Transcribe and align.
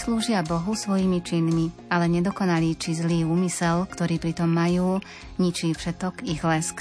Slúžia 0.00 0.40
Bohu 0.40 0.72
svojimi 0.72 1.20
činmi, 1.20 1.68
ale 1.92 2.08
nedokonalý 2.08 2.72
či 2.72 2.96
zlý 2.96 3.28
úmysel, 3.28 3.84
ktorý 3.84 4.16
pritom 4.16 4.48
majú, 4.48 4.96
ničí 5.36 5.76
všetok 5.76 6.24
ich 6.24 6.40
lesk. 6.40 6.80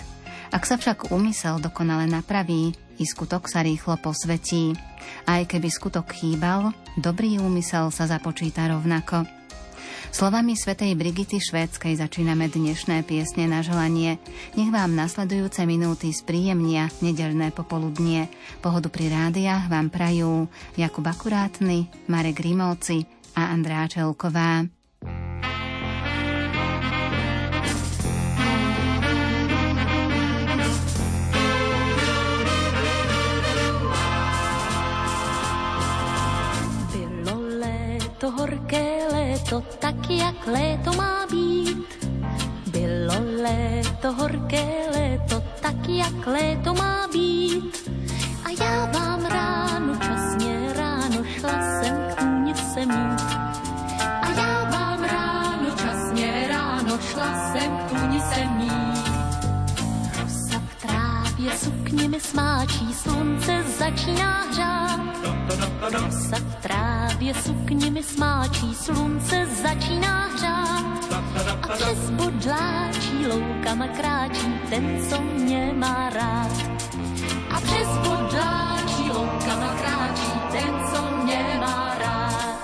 Ak 0.56 0.64
sa 0.64 0.80
však 0.80 1.12
úmysel 1.12 1.60
dokonale 1.60 2.08
napraví, 2.08 2.72
i 2.96 3.04
skutok 3.04 3.52
sa 3.52 3.60
rýchlo 3.60 4.00
posvetí. 4.00 4.72
Aj 5.28 5.44
keby 5.44 5.68
skutok 5.68 6.16
chýbal, 6.16 6.72
dobrý 6.96 7.44
úmysel 7.44 7.92
sa 7.92 8.08
započíta 8.08 8.72
rovnako. 8.72 9.39
Slovami 10.16 10.56
svätej 10.56 10.96
Brigity 10.96 11.44
Švédskej 11.44 12.00
začíname 12.00 12.48
dnešné 12.48 13.04
piesne 13.04 13.46
na 13.52 13.60
želanie. 13.60 14.16
Nech 14.56 14.72
vám 14.72 14.96
nasledujúce 14.96 15.68
minúty 15.68 16.16
spríjemnia 16.16 16.88
nedelné 17.04 17.52
popoludnie. 17.52 18.32
Pohodu 18.64 18.88
pri 18.88 19.12
rádiách 19.12 19.68
vám 19.68 19.92
prajú 19.92 20.48
Jakub 20.80 21.04
Akurátny, 21.04 21.92
Marek 22.08 22.40
Rimovci 22.40 23.04
a 23.36 23.52
Andrá 23.52 23.86
Čelková. 23.92 24.79
Léto, 39.50 39.64
tak 39.80 40.10
jak 40.10 40.48
léto 40.48 40.94
má 40.94 41.26
být. 41.32 42.08
Bylo 42.72 43.14
léto, 43.42 44.14
horké 44.14 44.66
léto, 44.94 45.44
tak 45.62 45.90
jak 45.90 46.28
léto 46.28 46.74
má 46.74 47.08
být. 47.14 47.90
A 48.46 48.50
já 48.64 48.86
vám 48.86 49.26
ráno, 49.26 49.96
časně 49.96 50.74
ráno, 50.76 51.24
šla 51.24 51.82
jsem 51.82 51.96
k 52.10 52.20
tůnice 52.20 52.86
mít. 52.86 53.22
A 54.22 54.30
já 54.38 54.70
vám 54.70 55.04
ráno, 55.04 55.70
časně 55.78 56.48
ráno, 56.50 57.00
šla 57.00 57.52
jsem 57.52 57.78
k 57.78 57.90
tůnice 57.90 58.46
mít. 58.58 59.10
Rosa 60.22 60.60
v 60.60 60.82
trávě 60.82 61.58
sukně 61.58 61.79
mi 61.92 62.20
smáčí, 62.20 62.94
slunce 62.94 63.64
začíná 63.80 64.44
hřát. 64.44 65.00
Rosa 65.82 66.36
v 66.36 66.56
trávě 66.56 67.34
sukně 67.34 67.92
mi 67.92 68.04
smáčí, 68.04 68.76
slunce 68.76 69.48
začíná 69.64 70.28
hřát. 70.28 71.14
A 71.62 71.68
přes 71.68 72.10
bodláčí 72.10 73.28
loukama 73.28 73.88
kráčí 73.88 74.60
ten, 74.70 75.10
co 75.10 75.22
mě 75.22 75.74
má 75.76 76.10
rád. 76.10 76.52
A 77.52 77.62
přes 77.62 77.88
bodláčí 77.88 79.10
loukama 79.10 79.74
kráčí 79.82 80.32
ten, 80.52 80.74
co 80.94 81.24
mě 81.24 81.58
má 81.60 81.96
rád. 82.00 82.60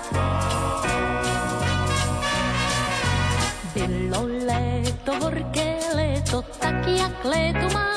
Bylo 3.74 4.26
léto, 4.46 5.12
horké 5.24 5.78
léto, 5.94 6.42
tak 6.58 6.86
jak 6.86 7.24
léto 7.24 7.74
má. 7.74 7.95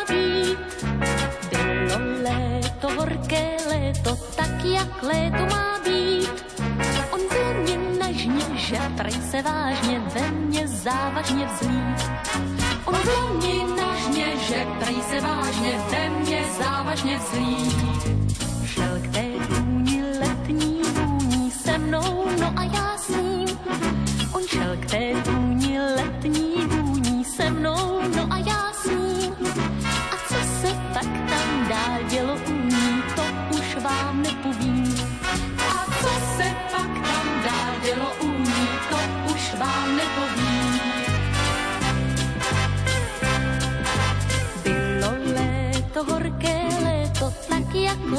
Bylo 1.90 2.22
léto, 2.24 2.88
horké 2.98 3.58
léto, 3.70 4.16
tak 4.36 4.66
jak 4.66 5.04
léto 5.04 5.56
má 5.56 5.80
být. 5.84 6.46
On 7.12 7.20
ve 7.30 7.54
mně 7.54 7.78
nežně, 7.78 8.46
že 8.56 8.78
se 9.32 9.42
vážně, 9.42 10.00
ve 10.00 10.32
mně 10.32 10.68
závažně 10.68 11.46
vzlít. 11.46 12.12
On 12.86 12.96
ve 12.96 13.34
mně 13.38 13.54
nežně, 13.82 14.38
že 14.38 14.66
prej 14.80 15.02
se 15.10 15.22
vážně, 15.22 15.72
ve 15.92 16.10
mně 16.10 16.44
závažně 16.60 17.18
vzlít. 17.18 17.78
Šel 18.66 19.00
k 19.02 19.08
té 19.14 19.26
tůni 19.48 20.04
letní 20.20 20.82
vůní 20.94 21.52
se 21.52 21.78
mnou, 21.78 22.26
no 22.40 22.54
a 22.56 22.64
já 22.64 22.98
s 22.98 23.10
ním. 23.10 23.48
On 24.34 24.42
šel 24.48 24.78
k 24.80 24.86
té 24.86 25.14
tůni 25.24 25.80
letní 25.80 26.54
vůní 26.68 27.26
se 27.26 27.50
mnou, 27.50 27.99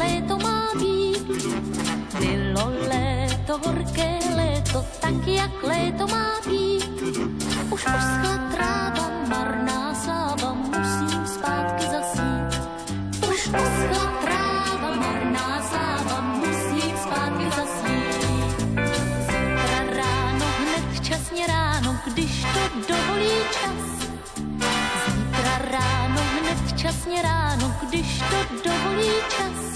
léto 0.00 0.38
má 0.38 0.68
být. 0.80 1.28
Bylo 2.18 2.64
léto, 2.88 3.58
horké 3.66 4.18
léto, 4.36 4.84
tak 5.00 5.26
jak 5.26 5.62
léto 5.62 6.06
má 6.06 6.30
být. 6.48 7.02
Už 7.70 7.86
uschla 7.86 8.34
tráva, 8.54 9.10
marná 9.28 9.94
sláva, 9.94 10.52
musím 10.54 11.26
zpátky 11.26 11.84
zasít. 11.92 12.50
Už 13.30 13.40
uschla 13.46 14.04
tráva, 14.24 14.90
marná 14.96 15.62
sláva, 15.68 16.20
musím 16.20 16.96
zpátky 17.04 17.46
zasít. 17.56 18.20
Zítra 19.26 19.80
ráno, 19.96 20.46
hned 20.60 20.84
včasně 20.92 21.46
ráno, 21.46 21.96
když 22.06 22.44
to 22.54 22.62
dovolí 22.88 23.36
čas. 23.52 23.80
Zítra 25.06 25.58
ráno, 25.70 26.20
hned 26.40 26.58
včasně 26.66 27.22
ráno, 27.22 27.74
když 27.88 28.18
to 28.18 28.36
dovolí 28.64 29.12
čas. 29.36 29.69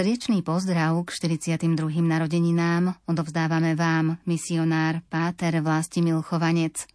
Srdečný 0.00 0.40
pozdrav 0.40 0.96
k 1.04 1.12
42. 1.12 1.76
narodeninám 2.00 2.96
odovzdávame 3.04 3.76
vám, 3.76 4.16
misionár 4.24 5.04
Páter 5.12 5.60
Vlastimil 5.60 6.24
Chovanec. 6.24 6.88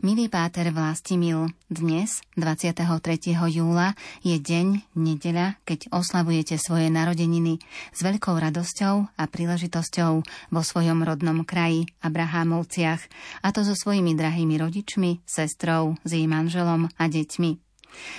Milý 0.00 0.32
Páter 0.32 0.72
Vlastimil, 0.72 1.52
dnes, 1.68 2.24
23. 2.40 2.80
júla, 3.28 3.92
je 4.24 4.40
deň, 4.40 4.96
nedeľa, 4.96 5.60
keď 5.68 5.92
oslavujete 5.92 6.56
svoje 6.56 6.88
narodeniny 6.88 7.60
s 7.92 8.00
veľkou 8.00 8.40
radosťou 8.40 9.20
a 9.20 9.22
príležitosťou 9.28 10.12
vo 10.48 10.62
svojom 10.64 11.04
rodnom 11.04 11.44
kraji 11.44 11.92
Abrahámovciach, 12.00 13.04
a 13.44 13.52
to 13.52 13.68
so 13.68 13.76
svojimi 13.76 14.16
drahými 14.16 14.56
rodičmi, 14.56 15.20
sestrou, 15.28 16.00
s 16.08 16.16
jej 16.16 16.24
manželom 16.24 16.88
a 16.96 17.04
deťmi. 17.04 17.63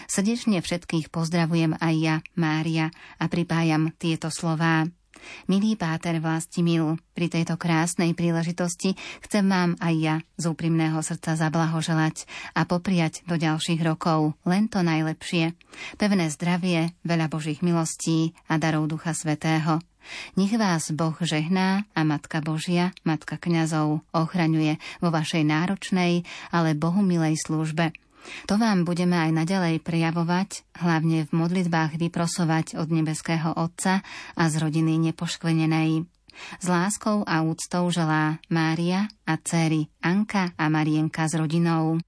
Srdečne 0.06 0.60
všetkých 0.62 1.10
pozdravujem 1.10 1.78
aj 1.80 1.94
ja, 1.98 2.16
Mária, 2.36 2.94
a 3.20 3.26
pripájam 3.32 3.94
tieto 3.96 4.28
slová. 4.30 4.86
Milý 5.48 5.78
páter 5.80 6.20
Vlastimil, 6.20 7.00
pri 7.16 7.28
tejto 7.32 7.56
krásnej 7.56 8.14
príležitosti 8.14 8.98
chcem 9.24 9.46
vám 9.48 9.80
aj 9.80 9.94
ja 9.96 10.16
z 10.36 10.44
úprimného 10.52 11.00
srdca 11.02 11.40
zablahoželať 11.40 12.28
a 12.54 12.68
popriať 12.68 13.24
do 13.26 13.40
ďalších 13.40 13.82
rokov 13.82 14.36
len 14.44 14.68
to 14.68 14.84
najlepšie. 14.84 15.56
Pevné 15.96 16.30
zdravie, 16.30 16.94
veľa 17.08 17.32
Božích 17.32 17.64
milostí 17.64 18.36
a 18.52 18.60
darov 18.60 18.92
Ducha 18.92 19.16
Svetého. 19.16 19.82
Nech 20.38 20.54
vás 20.54 20.94
Boh 20.94 21.18
žehná 21.18 21.90
a 21.98 22.06
Matka 22.06 22.38
Božia, 22.38 22.94
Matka 23.02 23.42
kňazov, 23.42 24.06
ochraňuje 24.14 24.78
vo 25.02 25.10
vašej 25.10 25.42
náročnej, 25.42 26.22
ale 26.54 26.78
Bohu 26.78 27.02
milej 27.02 27.42
službe– 27.42 27.90
to 28.46 28.56
vám 28.58 28.84
budeme 28.84 29.18
aj 29.18 29.32
naďalej 29.32 29.82
prejavovať, 29.82 30.66
hlavne 30.82 31.26
v 31.26 31.32
modlitbách 31.32 31.98
vyprosovať 31.98 32.80
od 32.80 32.88
nebeského 32.90 33.54
Otca 33.56 34.02
a 34.36 34.44
z 34.50 34.56
rodiny 34.62 34.98
nepoškvenenej. 35.12 36.06
S 36.60 36.66
láskou 36.68 37.24
a 37.24 37.42
úctou 37.48 37.88
želá 37.92 38.44
Mária 38.52 39.08
a 39.24 39.40
céry 39.40 39.88
Anka 40.04 40.52
a 40.60 40.68
Marienka 40.68 41.32
s 41.32 41.40
rodinou. 41.40 42.00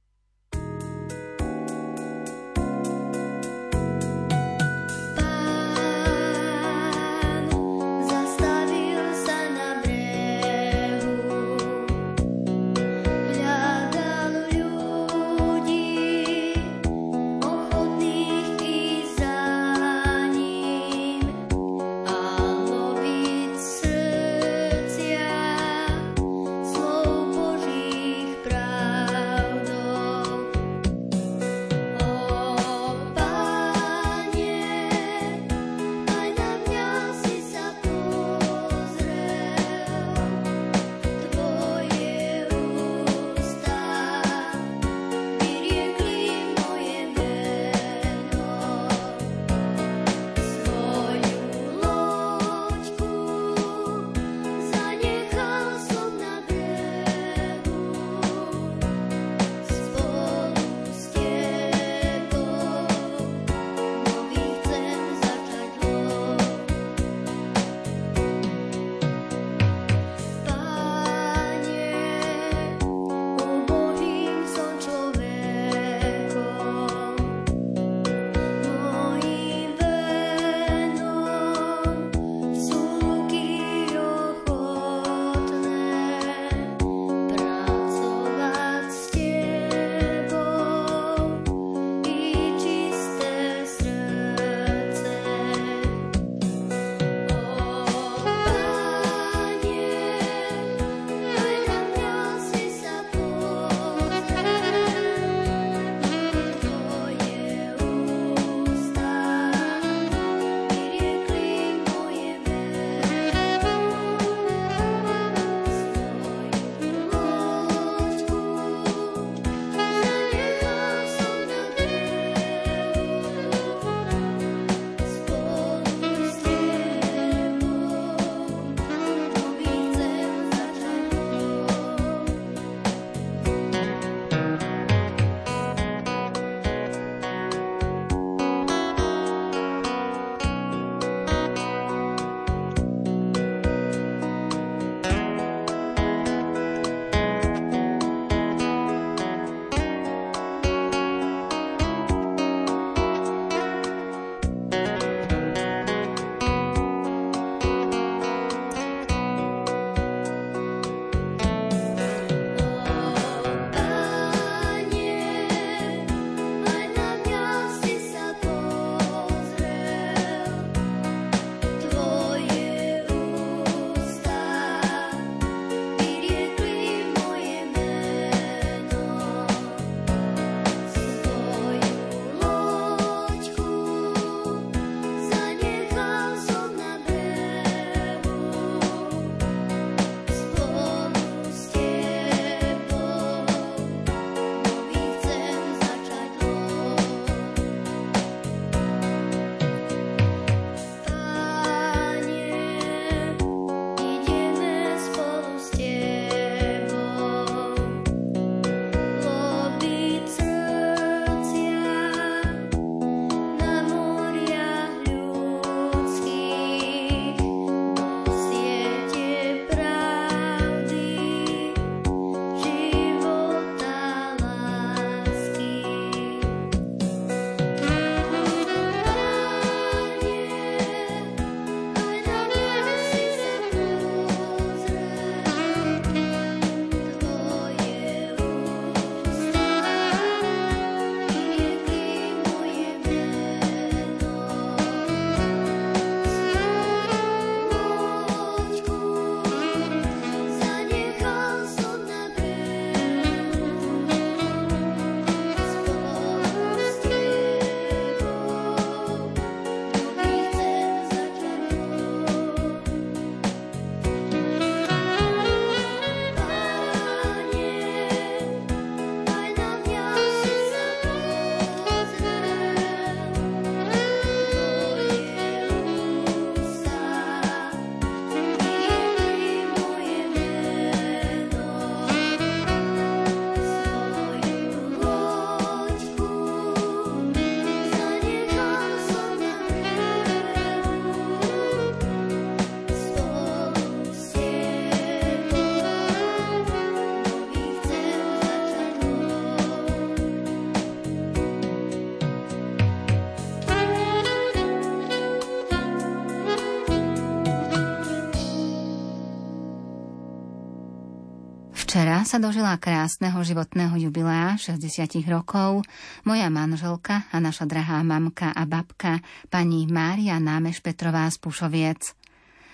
Sa 312.28 312.44
dožila 312.44 312.76
krásneho 312.76 313.40
životného 313.40 313.96
jubilea 313.96 314.60
60 314.60 315.24
rokov 315.32 315.88
moja 316.28 316.52
manželka 316.52 317.24
a 317.32 317.40
naša 317.40 317.64
drahá 317.64 318.04
mamka 318.04 318.52
a 318.52 318.68
babka, 318.68 319.24
pani 319.48 319.88
Mária 319.88 320.36
Námeš 320.36 320.84
Petrová 320.84 321.32
z 321.32 321.40
Pušoviec. 321.40 322.12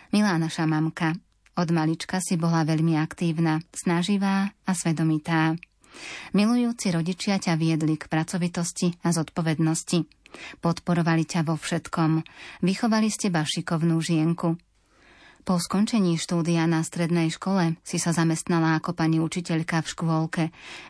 Milá 0.10 0.42
naša 0.42 0.66
mamka, 0.66 1.14
od 1.54 1.70
malička 1.70 2.18
si 2.18 2.34
bola 2.34 2.66
veľmi 2.66 2.98
aktívna, 2.98 3.62
snaživá 3.70 4.50
a 4.66 4.72
svedomitá. 4.74 5.54
Milujúci 6.34 6.90
rodičia 6.90 7.38
ťa 7.38 7.54
viedli 7.54 7.94
k 7.94 8.10
pracovitosti 8.10 9.06
a 9.06 9.14
zodpovednosti. 9.14 10.02
Podporovali 10.66 11.30
ťa 11.30 11.46
vo 11.46 11.62
všetkom. 11.62 12.26
Vychovali 12.66 13.14
ste 13.14 13.30
teba 13.30 13.46
šikovnú 13.46 14.02
žienku, 14.02 14.58
po 15.44 15.60
skončení 15.60 16.16
štúdia 16.16 16.64
na 16.66 16.80
strednej 16.88 17.28
škole 17.28 17.76
si 17.84 18.00
sa 18.00 18.16
zamestnala 18.16 18.80
ako 18.80 18.96
pani 18.96 19.20
učiteľka 19.20 19.84
v 19.84 19.92
škôlke, 19.92 20.44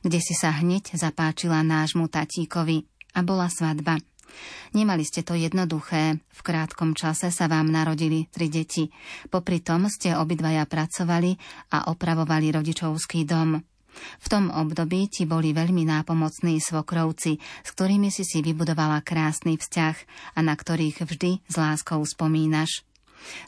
kde 0.05 0.19
si 0.21 0.37
sa 0.37 0.53
hneď 0.53 0.93
zapáčila 0.93 1.65
nášmu 1.65 2.05
tatíkovi 2.05 2.85
a 3.17 3.25
bola 3.25 3.49
svadba. 3.49 3.97
Nemali 4.73 5.05
ste 5.05 5.21
to 5.21 5.37
jednoduché, 5.37 6.17
v 6.17 6.41
krátkom 6.41 6.93
čase 6.97 7.29
sa 7.29 7.45
vám 7.49 7.69
narodili 7.69 8.29
tri 8.29 8.49
deti. 8.49 8.89
Popri 9.29 9.61
tom 9.61 9.89
ste 9.89 10.17
obidvaja 10.17 10.65
pracovali 10.65 11.37
a 11.73 11.89
opravovali 11.93 12.53
rodičovský 12.53 13.25
dom. 13.25 13.61
V 13.93 14.27
tom 14.29 14.49
období 14.49 15.05
ti 15.09 15.29
boli 15.29 15.53
veľmi 15.53 15.85
nápomocní 15.85 16.57
svokrovci, 16.57 17.37
s 17.37 17.69
ktorými 17.77 18.09
si 18.09 18.25
si 18.25 18.41
vybudovala 18.41 19.05
krásny 19.05 19.57
vzťah 19.57 19.95
a 20.33 20.39
na 20.41 20.57
ktorých 20.57 21.05
vždy 21.05 21.45
s 21.45 21.55
láskou 21.57 22.01
spomínaš. 22.01 22.81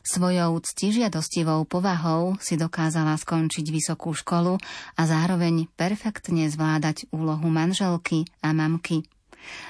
Svojou 0.06 0.62
ctižiadostivou 0.62 1.66
povahou 1.68 2.38
si 2.40 2.56
dokázala 2.56 3.18
skončiť 3.18 3.66
vysokú 3.74 4.14
školu 4.14 4.58
a 4.96 5.02
zároveň 5.04 5.68
perfektne 5.74 6.48
zvládať 6.48 7.10
úlohu 7.12 7.48
manželky 7.50 8.30
a 8.40 8.54
mamky. 8.54 9.04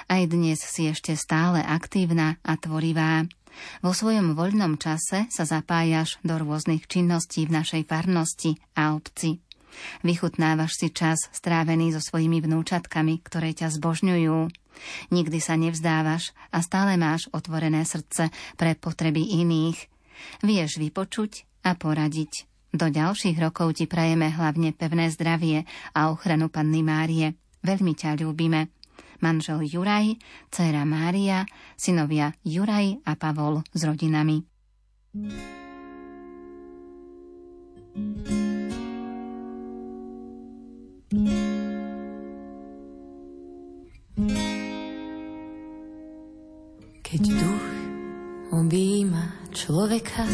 Aj 0.08 0.22
dnes 0.24 0.60
si 0.60 0.88
ešte 0.88 1.12
stále 1.16 1.60
aktívna 1.60 2.40
a 2.40 2.56
tvorivá. 2.56 3.28
Vo 3.80 3.96
svojom 3.96 4.36
voľnom 4.36 4.76
čase 4.76 5.28
sa 5.32 5.44
zapájaš 5.48 6.20
do 6.20 6.36
rôznych 6.36 6.84
činností 6.84 7.48
v 7.48 7.60
našej 7.60 7.82
farnosti 7.88 8.60
a 8.76 8.92
obci. 8.92 9.40
Vychutnávaš 10.00 10.80
si 10.80 10.88
čas 10.88 11.28
strávený 11.32 11.92
so 11.92 12.00
svojimi 12.00 12.40
vnúčatkami, 12.40 13.20
ktoré 13.20 13.52
ťa 13.52 13.72
zbožňujú. 13.76 14.48
Nikdy 15.12 15.38
sa 15.40 15.56
nevzdávaš 15.56 16.36
a 16.52 16.60
stále 16.60 17.00
máš 17.00 17.28
otvorené 17.32 17.84
srdce 17.84 18.28
pre 18.60 18.76
potreby 18.76 19.24
iných– 19.40 19.78
Vieš 20.42 20.78
vypočuť 20.82 21.44
a 21.66 21.74
poradiť. 21.74 22.46
Do 22.76 22.92
ďalších 22.92 23.40
rokov 23.40 23.80
ti 23.80 23.88
prajeme 23.88 24.28
hlavne 24.28 24.76
pevné 24.76 25.08
zdravie 25.08 25.64
a 25.96 26.12
ochranu 26.12 26.52
Panny 26.52 26.84
Márie. 26.84 27.32
Veľmi 27.64 27.96
ťa 27.96 28.20
ľúbime. 28.20 28.68
Manžel 29.24 29.64
Juraj, 29.64 30.20
dcera 30.52 30.84
Mária, 30.84 31.48
synovia 31.72 32.36
Juraj 32.44 33.00
a 33.08 33.16
Pavol 33.16 33.64
s 33.72 33.80
rodinami. 33.80 34.44
Keď 47.00 47.22
duch 47.24 47.66
objíma 48.52 49.45
človeka 49.56 50.28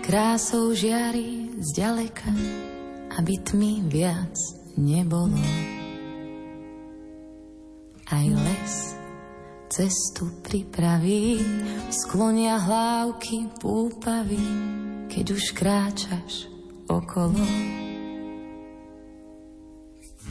krásou 0.00 0.72
žiari 0.72 1.52
zďaleka, 1.60 2.32
aby 3.20 3.34
tmy 3.44 3.84
viac 3.92 4.32
nebolo. 4.80 5.36
Aj 8.08 8.24
les 8.24 8.74
cestu 9.68 10.32
pripraví, 10.40 11.44
sklonia 11.92 12.56
hlávky 12.56 13.52
púpavy, 13.60 14.40
keď 15.12 15.26
už 15.36 15.44
kráčaš 15.52 16.48
okolo. 16.88 17.44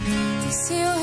Ty 0.02 0.50
si 0.50 0.78
oheň, 0.82 1.03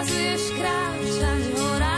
rozkazuješ 0.00 0.56
kráčať 0.56 1.42
zakazuješ 1.60 1.89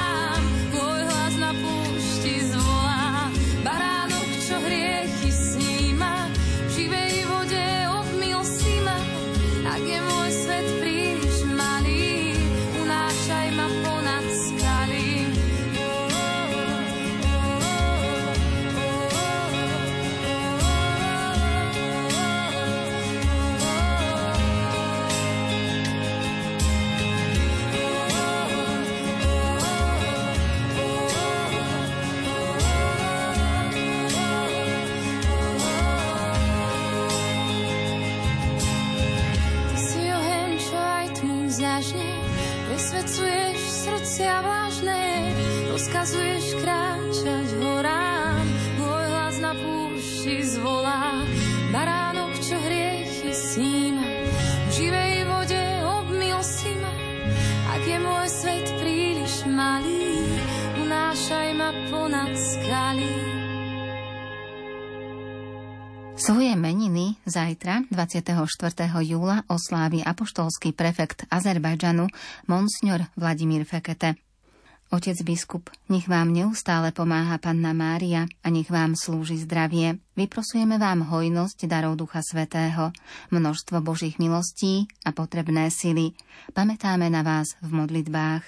zajtra, 67.33 67.89
24. 67.89 68.37
júla, 69.01 69.49
oslávi 69.49 70.05
apoštolský 70.05 70.77
prefekt 70.77 71.25
Azerbajdžanu, 71.33 72.05
Monsignor 72.45 73.09
Vladimír 73.17 73.65
Fekete. 73.65 74.21
Otec 74.93 75.17
biskup, 75.25 75.73
nech 75.89 76.05
vám 76.05 76.37
neustále 76.37 76.93
pomáha 76.93 77.41
Panna 77.41 77.73
Mária 77.73 78.29
a 78.45 78.53
nech 78.53 78.69
vám 78.69 78.93
slúži 78.93 79.41
zdravie. 79.41 79.97
Vyprosujeme 80.13 80.77
vám 80.77 81.09
hojnosť 81.09 81.65
darov 81.65 81.97
Ducha 81.97 82.21
Svetého, 82.21 82.93
množstvo 83.33 83.81
Božích 83.81 84.21
milostí 84.21 84.85
a 85.09 85.17
potrebné 85.17 85.73
sily. 85.73 86.13
Pamätáme 86.53 87.09
na 87.09 87.25
vás 87.25 87.57
v 87.65 87.73
modlitbách. 87.73 88.45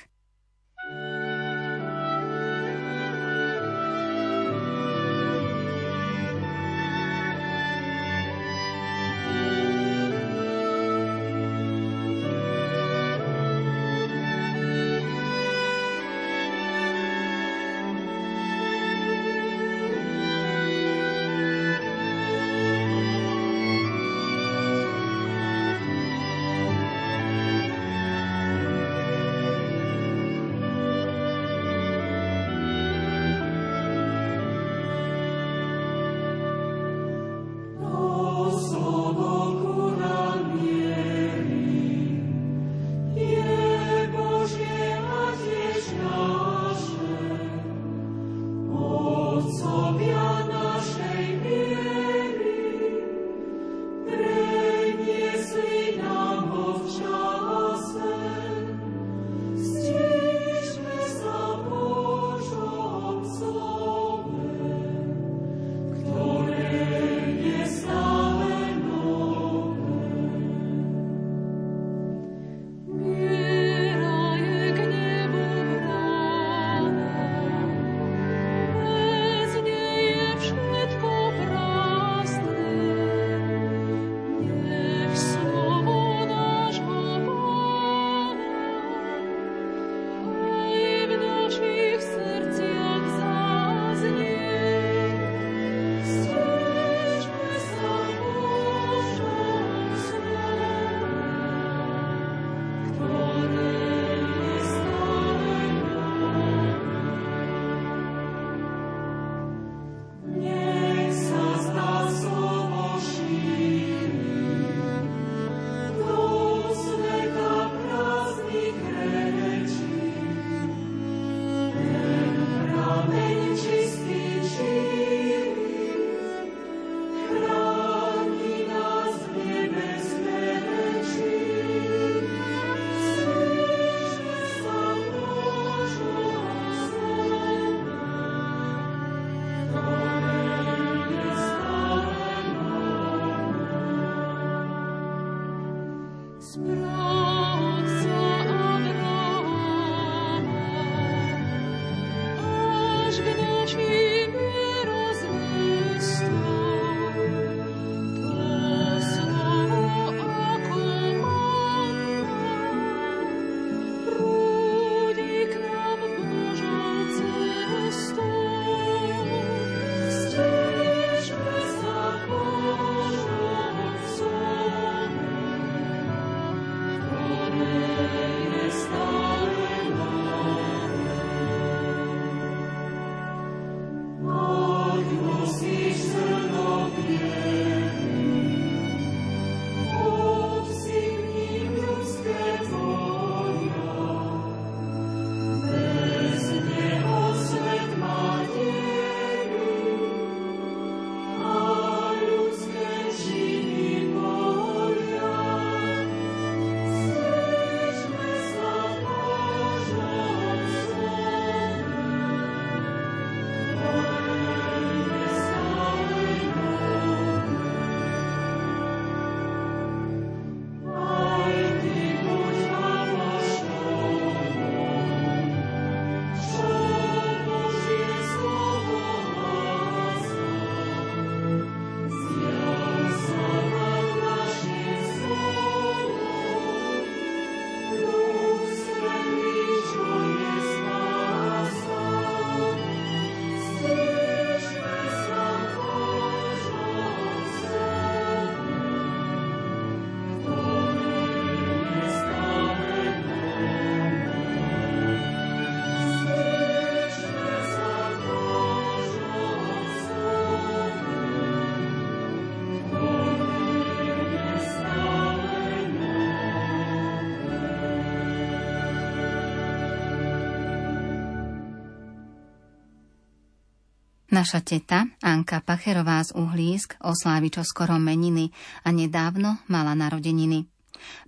Naša 274.35 274.67
teta, 274.67 275.07
Anka 275.23 275.63
Pacherová 275.63 276.19
z 276.27 276.35
Uhlísk, 276.35 276.99
oslávi 277.07 277.55
čo 277.55 277.63
skoro 277.63 278.03
meniny 278.03 278.51
a 278.83 278.91
nedávno 278.91 279.63
mala 279.71 279.95
narodeniny. 279.95 280.67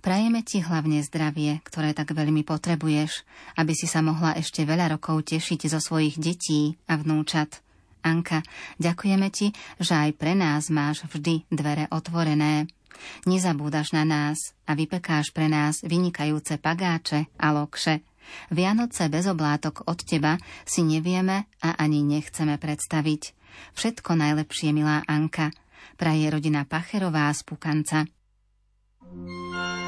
Prajeme 0.03 0.43
ti 0.43 0.59
hlavne 0.59 0.99
zdravie, 0.99 1.63
ktoré 1.63 1.95
tak 1.95 2.11
veľmi 2.11 2.43
potrebuješ, 2.43 3.23
aby 3.55 3.71
si 3.71 3.87
sa 3.87 4.03
mohla 4.03 4.35
ešte 4.35 4.67
veľa 4.67 4.99
rokov 4.99 5.23
tešiť 5.23 5.71
zo 5.71 5.79
svojich 5.79 6.19
detí 6.19 6.75
a 6.91 6.99
vnúčat. 6.99 7.63
Anka, 8.03 8.43
ďakujeme 8.75 9.31
ti, 9.31 9.55
že 9.79 9.95
aj 9.95 10.11
pre 10.19 10.35
nás 10.35 10.67
máš 10.67 11.07
vždy 11.07 11.47
dvere 11.47 11.87
otvorené. 11.87 12.67
Nezabúdaš 13.23 13.95
na 13.95 14.03
nás 14.03 14.51
a 14.67 14.75
vypekáš 14.75 15.31
pre 15.31 15.47
nás 15.47 15.79
vynikajúce 15.79 16.59
pagáče 16.59 17.31
a 17.39 17.55
lokše. 17.55 18.03
Vianoce 18.51 19.07
bez 19.11 19.27
oblátok 19.27 19.87
od 19.87 19.99
teba 20.03 20.37
si 20.63 20.83
nevieme 20.83 21.47
a 21.63 21.75
ani 21.79 22.03
nechceme 22.03 22.59
predstaviť. 22.59 23.33
Všetko 23.73 24.13
najlepšie, 24.13 24.69
milá 24.75 25.01
Anka. 25.07 25.49
Praje 25.97 26.29
rodina 26.29 26.67
Pacherová 26.67 27.33
z 27.33 27.41
Pukanca. 27.47 27.99
thank 29.07 29.81
you 29.81 29.86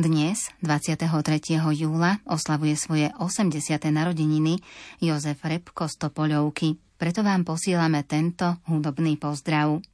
Dnes, 0.00 0.48
23. 0.64 1.60
júla, 1.76 2.24
oslavuje 2.24 2.72
svoje 2.72 3.12
80. 3.20 3.52
narodeniny 3.92 4.56
Jozef 4.96 5.44
Repko 5.44 5.92
z 5.92 6.00
Topoľovky, 6.00 6.80
preto 6.96 7.20
vám 7.20 7.44
posílame 7.44 8.00
tento 8.08 8.64
hudobný 8.64 9.20
pozdrav. 9.20 9.84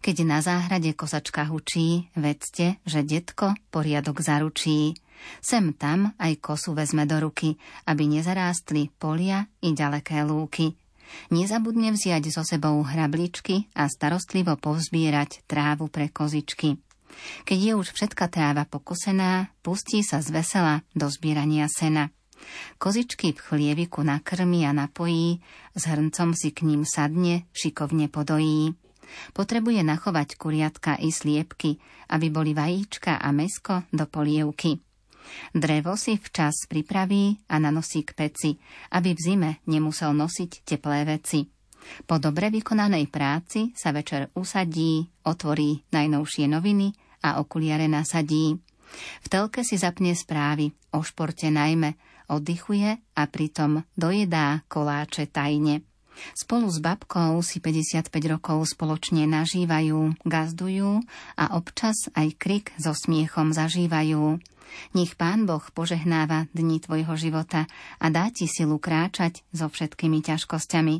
Keď 0.00 0.16
na 0.24 0.40
záhrade 0.40 0.96
kosačka 0.96 1.44
hučí, 1.44 2.08
vedzte, 2.16 2.80
že 2.88 3.04
detko 3.04 3.52
poriadok 3.68 4.24
zaručí. 4.24 4.96
Sem 5.44 5.76
tam 5.76 6.16
aj 6.16 6.40
kosu 6.40 6.72
vezme 6.72 7.04
do 7.04 7.20
ruky, 7.20 7.60
aby 7.84 8.08
nezarástli 8.08 8.88
polia 8.96 9.44
i 9.60 9.76
ďaleké 9.76 10.24
lúky. 10.24 10.72
Nezabudne 11.28 11.92
vziať 11.92 12.32
so 12.32 12.48
sebou 12.48 12.80
hrabličky 12.80 13.68
a 13.76 13.92
starostlivo 13.92 14.56
povzbierať 14.56 15.44
trávu 15.44 15.92
pre 15.92 16.08
kozičky. 16.08 16.80
Keď 17.44 17.58
je 17.58 17.72
už 17.76 17.92
všetka 17.92 18.28
tráva 18.28 18.64
pokosená, 18.66 19.52
pustí 19.60 20.00
sa 20.02 20.20
z 20.20 20.32
vesela 20.32 20.74
do 20.96 21.06
zbierania 21.08 21.68
sena. 21.68 22.10
Kozičky 22.78 23.32
v 23.32 23.40
chlieviku 23.40 24.02
nakrmi 24.02 24.66
a 24.66 24.74
napojí, 24.74 25.38
s 25.78 25.86
hrncom 25.86 26.34
si 26.34 26.50
k 26.50 26.66
ním 26.66 26.82
sadne, 26.82 27.46
šikovne 27.54 28.10
podojí. 28.10 28.74
Potrebuje 29.36 29.84
nachovať 29.84 30.40
kuriatka 30.40 30.98
i 30.98 31.12
sliepky, 31.12 31.78
aby 32.10 32.26
boli 32.32 32.56
vajíčka 32.56 33.20
a 33.20 33.28
mesko 33.30 33.86
do 33.92 34.08
polievky. 34.08 34.80
Drevo 35.54 35.94
si 35.94 36.18
včas 36.18 36.66
pripraví 36.66 37.46
a 37.46 37.62
nanosí 37.62 38.02
k 38.02 38.10
peci, 38.16 38.50
aby 38.90 39.14
v 39.14 39.20
zime 39.22 39.50
nemusel 39.70 40.10
nosiť 40.10 40.66
teplé 40.66 41.06
veci. 41.06 41.46
Po 42.06 42.18
dobre 42.18 42.50
vykonanej 42.50 43.10
práci 43.10 43.74
sa 43.74 43.90
večer 43.90 44.30
usadí, 44.38 45.02
otvorí 45.26 45.82
najnovšie 45.90 46.46
noviny 46.46 46.94
a 47.22 47.38
okuliare 47.40 47.86
nasadí. 47.86 48.58
V 49.24 49.26
telke 49.32 49.64
si 49.64 49.80
zapne 49.80 50.12
správy, 50.12 50.74
o 50.92 51.00
športe 51.00 51.48
najmä, 51.48 51.96
oddychuje 52.28 53.00
a 53.16 53.22
pritom 53.24 53.86
dojedá 53.96 54.60
koláče 54.68 55.30
tajne. 55.32 55.80
Spolu 56.36 56.68
s 56.68 56.76
babkou 56.76 57.40
si 57.40 57.56
55 57.56 58.12
rokov 58.28 58.76
spoločne 58.76 59.24
nažívajú, 59.24 60.20
gazdujú 60.28 61.00
a 61.40 61.56
občas 61.56 62.12
aj 62.12 62.36
krik 62.36 62.66
so 62.76 62.92
smiechom 62.92 63.56
zažívajú. 63.56 64.36
Nech 64.92 65.14
Pán 65.16 65.46
Boh 65.48 65.62
požehnáva 65.72 66.50
dni 66.52 66.82
tvojho 66.82 67.14
života 67.14 67.70
a 67.98 68.06
dá 68.08 68.28
ti 68.34 68.50
silu 68.50 68.76
kráčať 68.76 69.42
so 69.54 69.70
všetkými 69.70 70.20
ťažkosťami. 70.24 70.96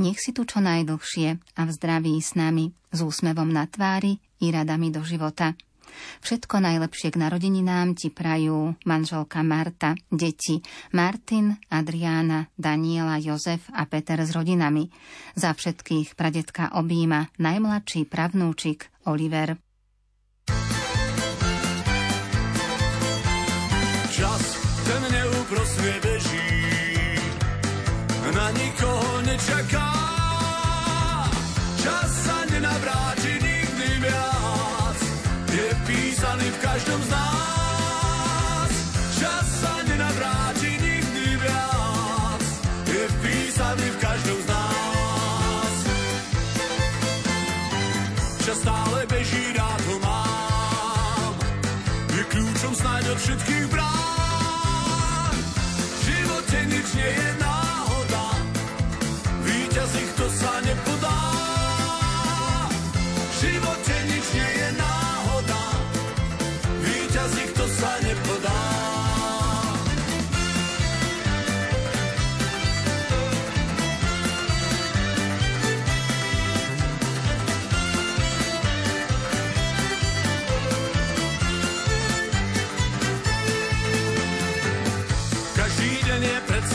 Nech 0.00 0.18
si 0.20 0.30
tu 0.36 0.44
čo 0.44 0.60
najdlhšie 0.60 1.28
a 1.56 1.60
v 1.64 1.70
zdraví 1.72 2.14
s 2.20 2.36
nami, 2.36 2.72
s 2.92 2.98
úsmevom 3.00 3.48
na 3.48 3.64
tvári 3.66 4.20
i 4.40 4.52
radami 4.52 4.92
do 4.92 5.00
života. 5.02 5.56
Všetko 6.26 6.58
najlepšie 6.58 7.14
k 7.14 7.20
narodeninám 7.22 7.94
ti 7.94 8.10
prajú 8.10 8.74
manželka 8.82 9.46
Marta, 9.46 9.94
deti 10.10 10.58
Martin, 10.90 11.54
Adriána, 11.70 12.50
Daniela, 12.58 13.20
Jozef 13.22 13.68
a 13.70 13.86
Peter 13.86 14.18
s 14.18 14.34
rodinami. 14.34 14.90
Za 15.38 15.54
všetkých 15.54 16.18
pradetka 16.18 16.74
objíma 16.74 17.30
najmladší 17.38 18.10
pravnúčik 18.10 18.90
Oliver. 19.06 19.54
Čas 24.14 24.54
ten 24.86 25.02
neúprosne 25.10 25.98
beží, 25.98 26.54
na 28.30 28.46
nikoho 28.54 29.26
nečaká. 29.26 29.90
Čas 31.82 32.10
sa 32.22 32.46
nenavráti 32.46 33.42
nikdy 33.42 33.88
viac, 33.98 34.98
je 35.50 35.66
písaný 35.82 36.46
v 36.46 36.58
každom 36.62 37.00
z 37.02 37.10
nás. 37.10 37.43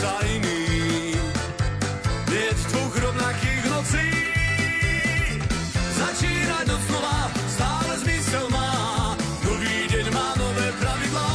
za 0.00 0.14
iným. 0.24 1.20
Net 2.32 2.58
dvoch 2.72 2.94
rovnakých 2.96 3.64
nocí, 3.68 4.08
začínať 5.98 6.66
od 6.72 6.82
znova, 6.88 7.18
stále 7.52 7.92
zmysel 8.00 8.46
má. 8.48 8.70
Nový 9.44 9.76
deň 9.92 10.06
má 10.14 10.28
nové 10.40 10.68
pravidlá, 10.80 11.30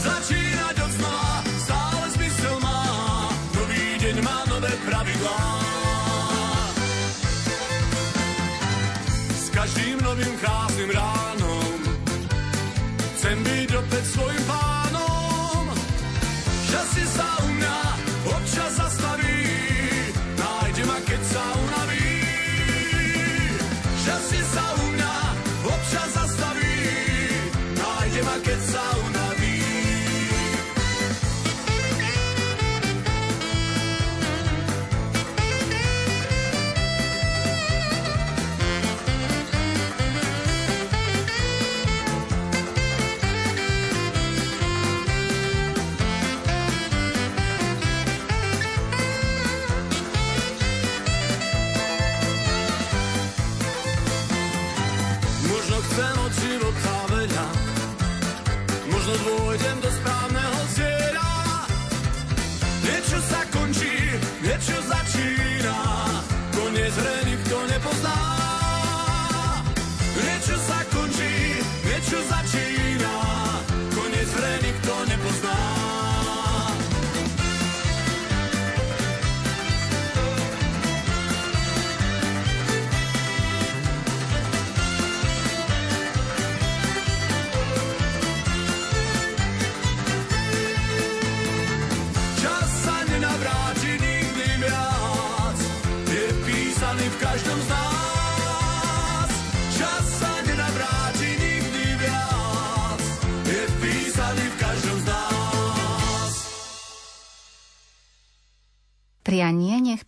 začínať 0.00 0.76
od 0.80 0.92
znova, 0.96 1.34
stále 1.60 2.04
zmysel 2.16 2.56
má. 2.64 2.80
Nový 3.52 3.84
deň 4.00 4.16
má 4.24 4.38
nové 4.48 4.72
pravidlá. 4.88 5.40
S 9.36 9.46
každým 9.52 10.00
novým 10.00 10.34
krásnym 10.40 10.90
ránom 10.90 11.76
chcem 13.18 13.36
byť 13.44 13.70
opäť 13.76 14.04
svojim 14.14 14.42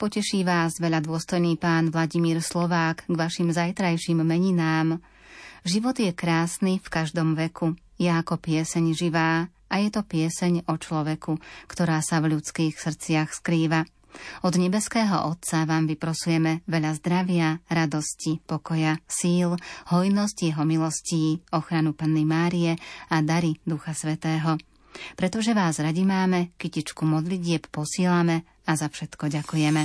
poteší 0.05 0.45
vás 0.45 0.77
veľa 0.85 1.01
dôstojný 1.01 1.57
pán 1.57 1.89
Vladimír 1.89 2.45
Slovák 2.45 3.09
k 3.09 3.15
vašim 3.17 3.49
zajtrajším 3.49 4.21
meninám. 4.21 5.01
Život 5.65 5.97
je 5.97 6.13
krásny 6.13 6.77
v 6.77 6.89
každom 6.93 7.33
veku, 7.33 7.73
je 7.97 8.13
ako 8.13 8.37
pieseň 8.37 8.93
živá 8.93 9.49
a 9.49 9.75
je 9.81 9.89
to 9.89 10.05
pieseň 10.05 10.69
o 10.69 10.77
človeku, 10.77 11.41
ktorá 11.73 12.05
sa 12.05 12.21
v 12.21 12.37
ľudských 12.37 12.77
srdciach 12.77 13.33
skrýva. 13.33 13.89
Od 14.45 14.53
nebeského 14.53 15.25
Otca 15.25 15.65
vám 15.65 15.89
vyprosujeme 15.89 16.61
veľa 16.69 17.01
zdravia, 17.01 17.65
radosti, 17.73 18.45
pokoja, 18.45 19.01
síl, 19.09 19.57
hojnosti 19.89 20.53
Jeho 20.53 20.69
milostí, 20.69 21.41
ochranu 21.49 21.97
Panny 21.97 22.29
Márie 22.29 22.77
a 23.09 23.25
dary 23.25 23.57
Ducha 23.65 23.97
Svetého. 23.97 24.61
Pretože 25.17 25.57
vás 25.57 25.81
radi 25.81 26.05
máme, 26.05 26.53
kytičku 26.61 27.09
modlitieb 27.09 27.73
posílame 27.73 28.54
a 28.67 28.73
za 28.77 28.89
všetko 28.89 29.29
ďakujeme. 29.29 29.83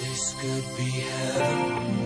This 0.00 0.22
could 0.40 0.66
be 0.76 0.88
heaven. 1.04 1.96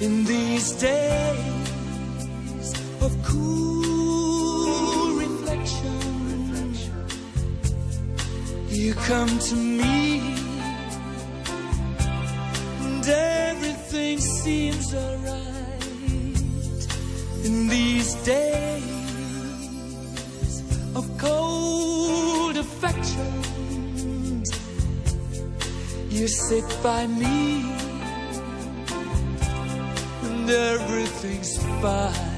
In 0.00 0.24
these 0.24 0.72
days 0.80 2.72
of 3.04 3.12
cool 3.22 5.12
reflection, 5.12 6.72
you 8.70 8.94
come 8.94 9.28
to 9.28 9.56
me. 9.56 9.89
by 26.82 27.06
me, 27.06 27.64
and 30.22 30.50
everything's 30.50 31.58
fine. 31.82 32.29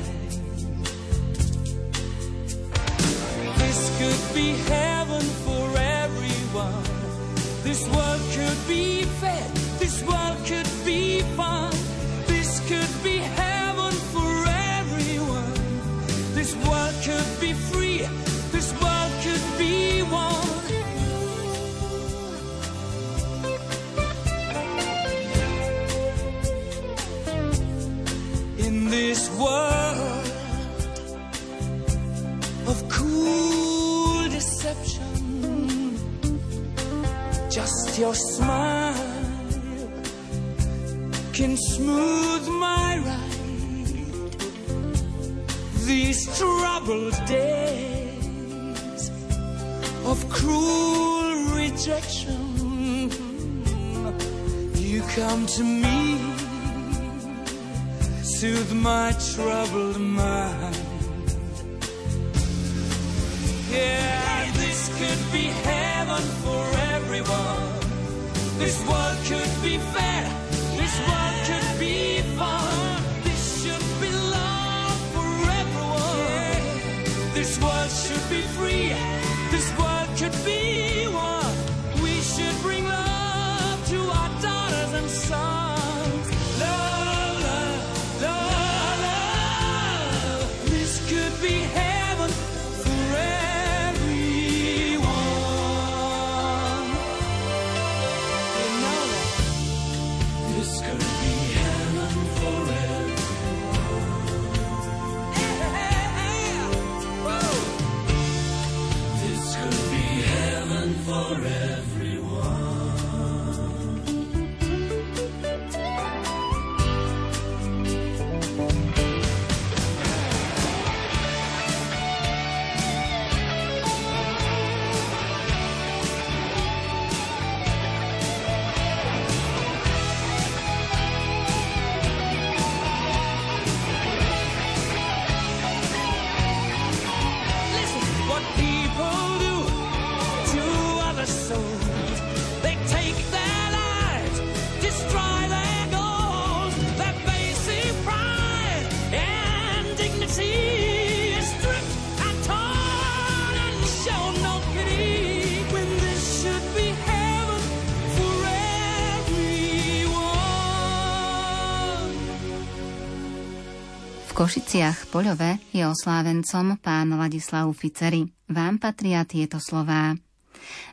Košiciach 164.43 165.07
Poľové 165.15 165.63
je 165.71 165.87
oslávencom 165.87 166.75
pán 166.83 167.15
Ladislav 167.15 167.71
Ficery. 167.79 168.27
Vám 168.51 168.83
patria 168.83 169.23
tieto 169.23 169.63
slová. 169.63 170.19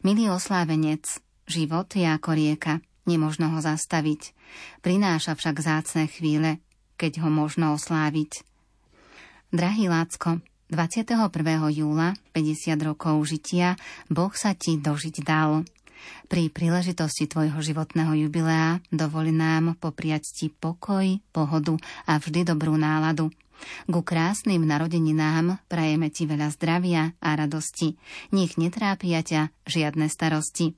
Milý 0.05 0.29
oslávenec, 0.29 1.17
život 1.49 1.89
je 1.89 2.05
ako 2.05 2.37
rieka, 2.37 2.77
nemožno 3.09 3.49
ho 3.49 3.57
zastaviť. 3.57 4.37
Prináša 4.85 5.33
však 5.33 5.65
zácne 5.65 6.05
chvíle, 6.05 6.61
keď 6.93 7.25
ho 7.25 7.33
možno 7.33 7.73
osláviť. 7.73 8.45
Drahý 9.49 9.89
Lácko, 9.89 10.45
21. 10.69 11.17
júla, 11.73 12.13
50 12.37 12.77
rokov 12.85 13.17
žitia, 13.25 13.81
Boh 14.13 14.29
sa 14.37 14.53
ti 14.53 14.77
dožiť 14.77 15.25
dal. 15.25 15.65
Pri 16.29 16.53
príležitosti 16.53 17.25
tvojho 17.25 17.57
životného 17.57 18.27
jubilea 18.27 18.79
dovoli 18.93 19.33
nám 19.33 19.75
popriať 19.81 20.23
ti 20.33 20.47
pokoj, 20.53 21.05
pohodu 21.33 21.75
a 22.05 22.21
vždy 22.21 22.45
dobrú 22.45 22.77
náladu. 22.77 23.33
Ku 23.91 24.01
krásnym 24.05 24.63
narodeninám 24.63 25.59
prajeme 25.67 26.07
ti 26.07 26.23
veľa 26.23 26.47
zdravia 26.55 27.11
a 27.19 27.35
radosti. 27.35 27.99
Nech 28.31 28.55
netrápia 28.55 29.19
ťa 29.19 29.51
žiadne 29.67 30.07
starosti. 30.07 30.75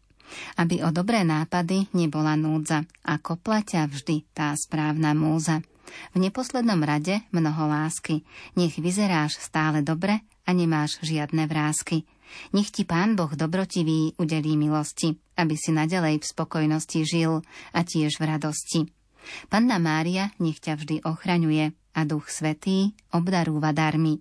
Aby 0.58 0.82
o 0.82 0.90
dobré 0.90 1.28
nápady 1.28 1.92
nebola 1.92 2.40
núdza 2.40 2.88
a 3.04 3.20
kopla 3.20 3.62
vždy 3.68 4.24
tá 4.32 4.56
správna 4.56 5.12
múza. 5.12 5.60
V 6.16 6.24
neposlednom 6.24 6.80
rade 6.82 7.20
mnoho 7.36 7.68
lásky. 7.68 8.24
Nech 8.56 8.80
vyzeráš 8.80 9.38
stále 9.44 9.84
dobre 9.84 10.24
a 10.48 10.56
nemáš 10.56 11.04
žiadne 11.04 11.46
vrázky. 11.46 12.08
Nech 12.56 12.72
ti 12.72 12.84
Pán 12.84 13.16
Boh 13.16 13.32
dobrotivý 13.34 14.16
udelí 14.18 14.56
milosti, 14.60 15.16
aby 15.38 15.56
si 15.56 15.72
nadalej 15.72 16.22
v 16.22 16.30
spokojnosti 16.30 17.00
žil 17.04 17.42
a 17.76 17.80
tiež 17.82 18.20
v 18.20 18.24
radosti. 18.28 18.82
Panna 19.48 19.78
Mária 19.78 20.34
nech 20.42 20.58
ťa 20.58 20.74
vždy 20.78 20.96
ochraňuje 21.06 21.74
a 21.94 22.02
Duch 22.08 22.32
Svetý 22.32 22.98
obdarúva 23.14 23.76
darmi. 23.76 24.20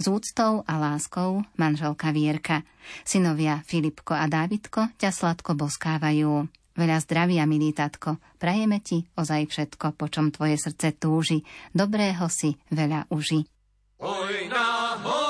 S 0.00 0.08
úctou 0.08 0.64
a 0.64 0.74
láskou 0.80 1.44
manželka 1.60 2.08
Vierka. 2.08 2.64
Synovia 3.04 3.60
Filipko 3.68 4.16
a 4.16 4.24
Dávidko 4.24 4.96
ťa 4.96 5.10
sladko 5.12 5.52
boskávajú. 5.52 6.48
Veľa 6.78 6.98
zdravia, 7.02 7.42
milý 7.42 7.74
tatko, 7.74 8.22
prajeme 8.38 8.78
ti 8.78 9.02
ozaj 9.18 9.50
všetko, 9.50 9.98
po 9.98 10.06
čom 10.06 10.30
tvoje 10.30 10.54
srdce 10.54 10.94
túži. 10.94 11.42
Dobrého 11.74 12.30
si 12.30 12.54
veľa 12.70 13.10
uži. 13.10 13.42
Oj 13.98 14.46
na 14.46 14.94
hori 15.02 15.27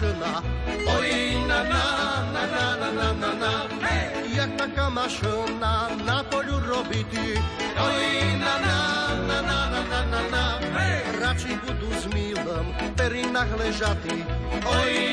mašina. 0.00 0.42
Oj, 0.98 1.10
na, 1.48 1.62
na, 1.62 1.84
na, 2.32 2.42
na, 2.46 2.76
na, 2.76 2.90
na, 2.92 3.12
na, 3.12 3.32
na. 3.34 3.52
Hey! 3.84 4.34
Jak 4.34 4.56
taká 4.56 4.88
mašina 4.90 5.88
na 6.04 6.24
polu 6.24 6.60
robiti. 6.64 7.36
Oj, 7.76 8.06
na, 8.40 8.54
na, 8.58 8.78
na, 9.28 9.38
na, 9.42 9.58
na, 9.68 9.80
na, 9.84 10.00
na, 10.04 10.20
na. 10.30 10.44
Hey! 10.72 11.20
Radši 11.20 11.52
budu 11.66 11.90
s 11.92 12.06
milom 12.14 12.72
perinách 12.96 13.52
ležati. 13.58 14.24
Oj, 14.64 15.09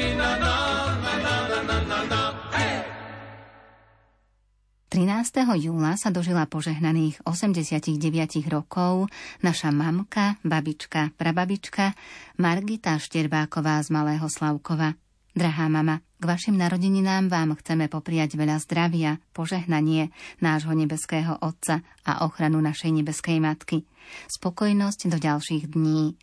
júla 5.36 6.00
sa 6.00 6.08
dožila 6.08 6.48
požehnaných 6.48 7.20
89 7.28 8.00
rokov 8.48 9.12
naša 9.44 9.76
mamka, 9.76 10.40
babička, 10.46 11.12
prababička 11.20 11.92
Margita 12.40 12.96
Šterbáková 12.96 13.84
z 13.84 13.92
Malého 13.92 14.28
Slavkova. 14.32 14.96
Drahá 15.38 15.70
mama, 15.70 16.02
k 16.18 16.24
vašim 16.26 16.58
narodeninám 16.58 17.30
vám 17.30 17.54
chceme 17.62 17.92
popriať 17.92 18.40
veľa 18.40 18.58
zdravia, 18.58 19.22
požehnanie 19.38 20.10
nášho 20.42 20.74
nebeského 20.74 21.38
Otca 21.44 21.86
a 22.08 22.26
ochranu 22.26 22.58
našej 22.58 22.90
nebeskej 22.90 23.38
Matky. 23.38 23.86
Spokojnosť 24.32 25.14
do 25.14 25.18
ďalších 25.22 25.78
dní. 25.78 26.18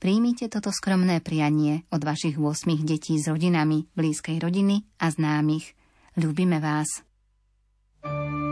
Príjmite 0.00 0.48
toto 0.48 0.72
skromné 0.72 1.20
prianie 1.20 1.84
od 1.92 2.00
vašich 2.00 2.40
8 2.40 2.88
detí 2.88 3.20
s 3.20 3.28
rodinami, 3.28 3.84
blízkej 3.98 4.40
rodiny 4.40 4.86
a 5.02 5.12
známych. 5.12 5.76
Ľúbime 6.16 6.62
vás. 6.62 7.04
Zahinieme 8.04 8.32
všetci. 8.32 8.43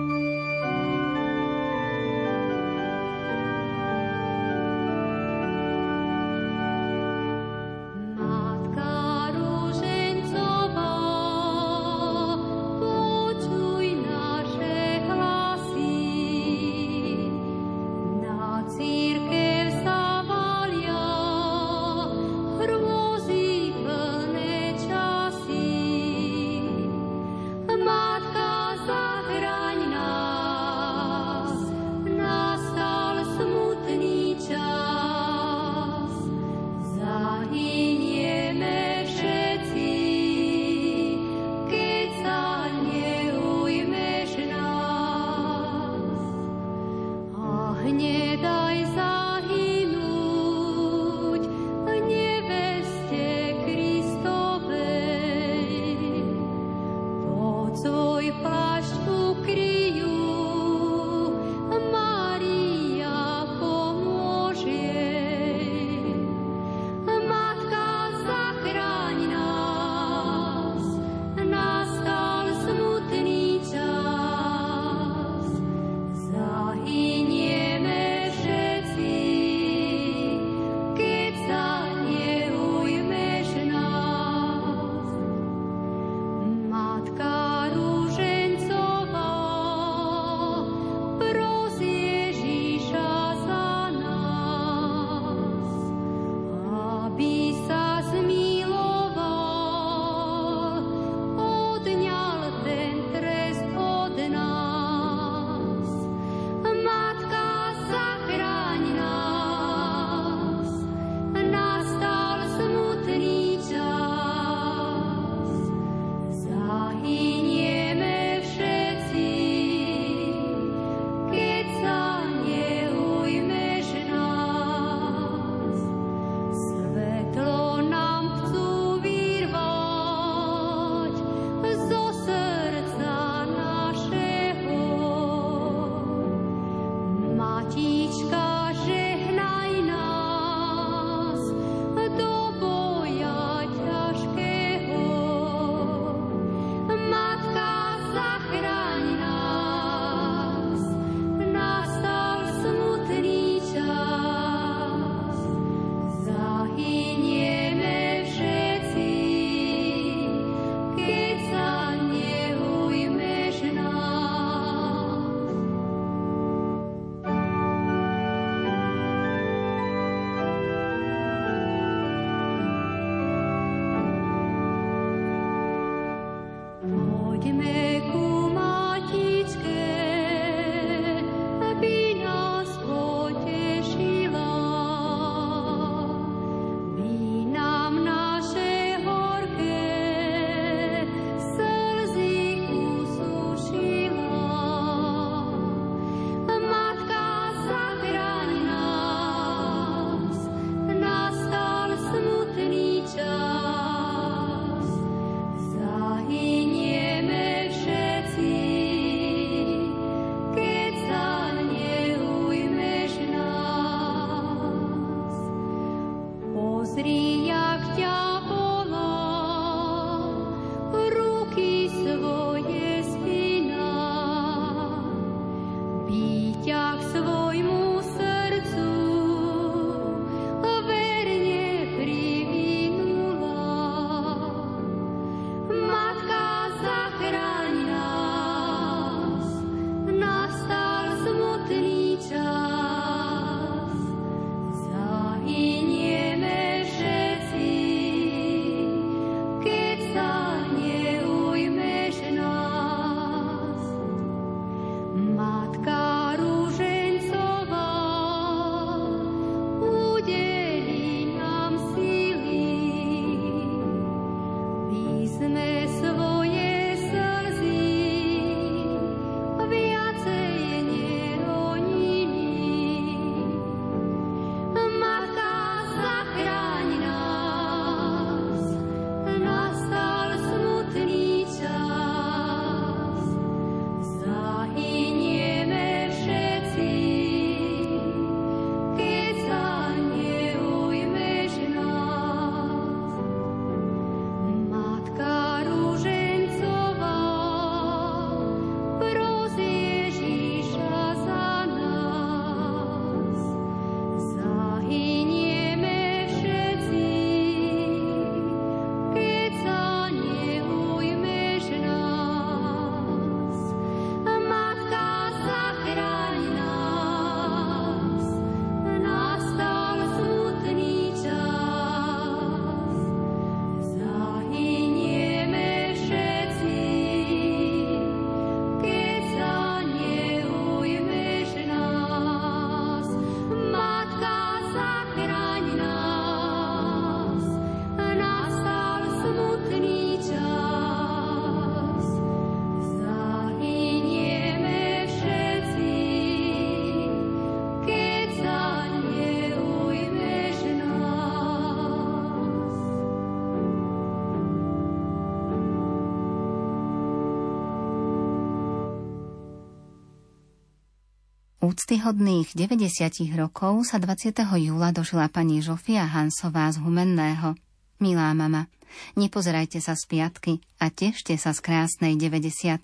Úctyhodných 361.72 362.52
90 362.52 363.32
rokov 363.32 363.88
sa 363.88 363.96
20. 363.96 364.44
júla 364.44 364.92
dožila 364.92 365.32
pani 365.32 365.64
Žofia 365.64 366.04
Hansová 366.04 366.68
z 366.68 366.76
Humenného. 366.84 367.56
Milá 367.96 368.28
mama, 368.36 368.68
nepozerajte 369.16 369.80
sa 369.80 369.96
z 369.96 370.04
piatky 370.04 370.60
a 370.76 370.92
tešte 370.92 371.32
sa 371.40 371.56
z 371.56 371.64
krásnej 371.64 372.20
90 372.20 372.76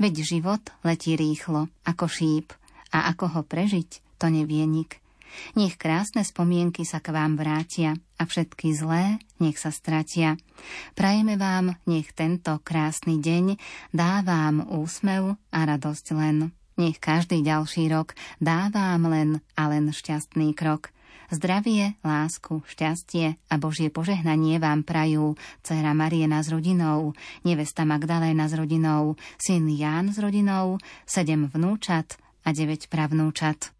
Veď 0.00 0.14
život 0.24 0.64
letí 0.80 1.12
rýchlo, 1.12 1.68
ako 1.84 2.08
šíp. 2.08 2.56
A 2.88 3.12
ako 3.12 3.36
ho 3.36 3.40
prežiť, 3.44 4.16
to 4.16 4.32
nevie 4.32 4.64
nik. 4.64 4.96
Nech 5.52 5.76
krásne 5.76 6.24
spomienky 6.24 6.88
sa 6.88 7.04
k 7.04 7.12
vám 7.12 7.36
vrátia 7.36 8.00
a 8.16 8.24
všetky 8.24 8.72
zlé 8.72 9.20
nech 9.44 9.60
sa 9.60 9.68
stratia. 9.68 10.40
Prajeme 10.96 11.36
vám, 11.36 11.76
nech 11.84 12.16
tento 12.16 12.56
krásny 12.64 13.20
deň 13.20 13.60
dá 13.92 14.24
vám 14.24 14.64
úsmev 14.72 15.36
a 15.52 15.58
radosť 15.68 16.06
len. 16.16 16.55
Nech 16.76 17.00
každý 17.00 17.40
ďalší 17.40 17.88
rok 17.88 18.12
dá 18.36 18.68
vám 18.68 19.08
len 19.08 19.30
a 19.56 19.72
len 19.72 19.96
šťastný 19.96 20.52
krok. 20.52 20.92
Zdravie, 21.26 21.98
lásku, 22.06 22.62
šťastie 22.68 23.34
a 23.50 23.54
Božie 23.58 23.90
požehnanie 23.90 24.62
vám 24.62 24.86
prajú 24.86 25.34
dcera 25.64 25.90
Mariena 25.90 26.44
s 26.44 26.52
rodinou, 26.52 27.18
nevesta 27.42 27.82
Magdaléna 27.82 28.46
s 28.46 28.54
rodinou, 28.54 29.18
syn 29.40 29.66
Ján 29.72 30.14
s 30.14 30.22
rodinou, 30.22 30.78
sedem 31.02 31.50
vnúčat 31.50 32.20
a 32.46 32.54
deväť 32.54 32.86
pravnúčat. 32.86 33.74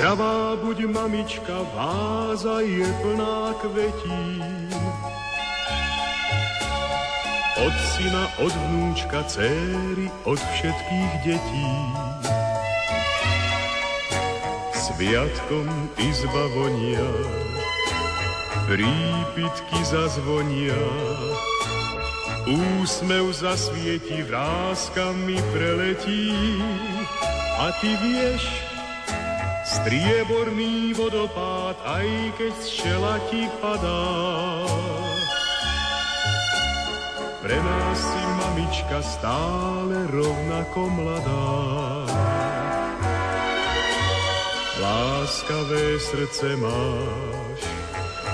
Zdravá 0.00 0.56
buď 0.56 0.96
mamička, 0.96 1.60
váza 1.76 2.64
je 2.64 2.88
plná 3.04 3.52
kvetín. 3.60 4.40
Od 7.60 7.74
syna, 7.92 8.24
od 8.40 8.48
vnúčka, 8.48 9.20
céry, 9.28 10.08
od 10.24 10.40
všetkých 10.40 11.12
detí. 11.20 11.72
Sviatkom 14.72 15.68
izba 16.00 16.44
vonia, 16.56 17.10
prípitky 18.72 19.84
zazvonia, 19.84 20.80
úsmev 22.48 23.36
zasvieti, 23.36 24.24
vrázkami 24.24 25.36
preletí. 25.52 26.32
A 27.60 27.68
ty 27.84 27.92
vieš, 28.00 28.69
Strieborný 29.70 30.98
vodopád, 30.98 31.78
aj 31.86 32.34
keď 32.34 32.52
z 32.58 32.66
čela 32.74 33.22
ti 33.30 33.46
padá. 33.62 34.02
Pre 37.38 37.54
nás 37.54 37.98
si 38.02 38.22
mamička 38.34 38.98
stále 38.98 40.10
rovnako 40.10 40.90
mladá. 40.90 41.54
Láskavé 44.82 46.02
srdce 46.02 46.58
máš, 46.58 47.60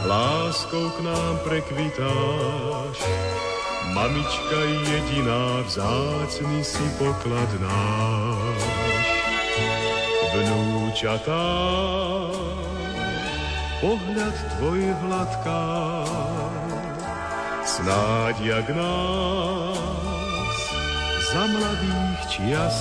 láskou 0.09 0.89
k 0.89 0.99
nám 1.05 1.35
prekvitáš. 1.45 2.97
Mamička 3.93 4.61
jediná, 4.89 5.61
vzácný 5.69 6.65
si 6.65 6.87
poklad 6.97 7.51
náš 7.61 8.76
vnúčatá. 10.97 11.45
Pohľad 13.85 14.37
tvoj 14.57 14.81
hladká, 15.05 15.69
snáď 17.69 18.37
jak 18.41 18.69
nás, 18.73 20.57
za 21.21 21.45
mladých 21.53 22.21
čias. 22.33 22.77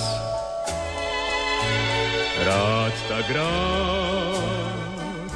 Rád 2.40 2.94
tak 3.12 3.26
rád, 3.36 5.28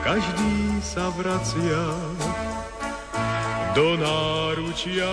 každý 0.00 0.80
sa 0.80 1.12
vracia 1.12 1.84
do 3.76 3.92
náručia 4.00 5.12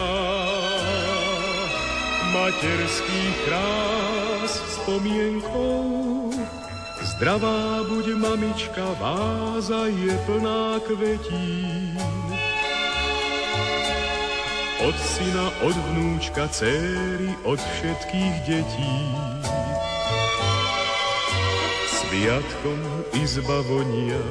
materských 2.32 3.36
krás 3.44 4.52
spomienkou 4.80 5.99
Zdravá 7.20 7.84
buď 7.84 8.16
mamička, 8.16 8.96
váza 8.96 9.92
je 9.92 10.16
plná 10.24 10.80
kvetín. 10.88 12.00
Od 14.88 14.96
syna, 14.96 15.52
od 15.68 15.76
vnúčka, 15.76 16.48
céry, 16.48 17.36
od 17.44 17.60
všetkých 17.60 18.36
detí. 18.48 19.00
Sviatkom 21.92 22.80
izba 23.20 23.68
vonia, 23.68 24.24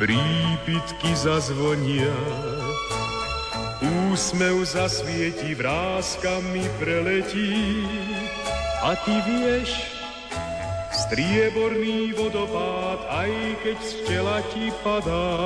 prípitky 0.00 1.12
zazvonia, 1.12 2.16
úsmev 4.08 4.64
zasvieti, 4.64 5.52
vrázkami 5.52 6.64
preletí. 6.80 7.84
A 8.80 8.96
ty 9.04 9.20
vieš, 9.28 9.95
Strieborný 11.06 12.18
vodopád, 12.18 12.98
aj 13.06 13.30
keď 13.62 13.78
z 13.78 13.92
tela 14.10 14.42
ti 14.50 14.74
padá. 14.82 15.38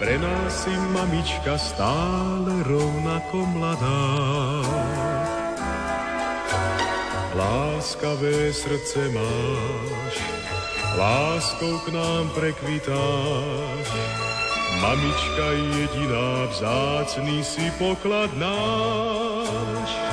Pre 0.00 0.16
nás 0.16 0.64
si 0.64 0.72
mamička 0.96 1.60
stále 1.60 2.64
rovnako 2.64 3.44
mladá. 3.44 4.08
Láskavé 7.36 8.56
srdce 8.56 9.12
máš, 9.12 10.14
láskou 10.96 11.76
k 11.84 11.92
nám 11.92 12.24
prekvitáš. 12.32 13.88
Mamička 14.80 15.46
jediná, 15.76 16.48
vzácný 16.48 17.44
si 17.44 17.68
poklad 17.76 18.32
náš. 18.40 20.09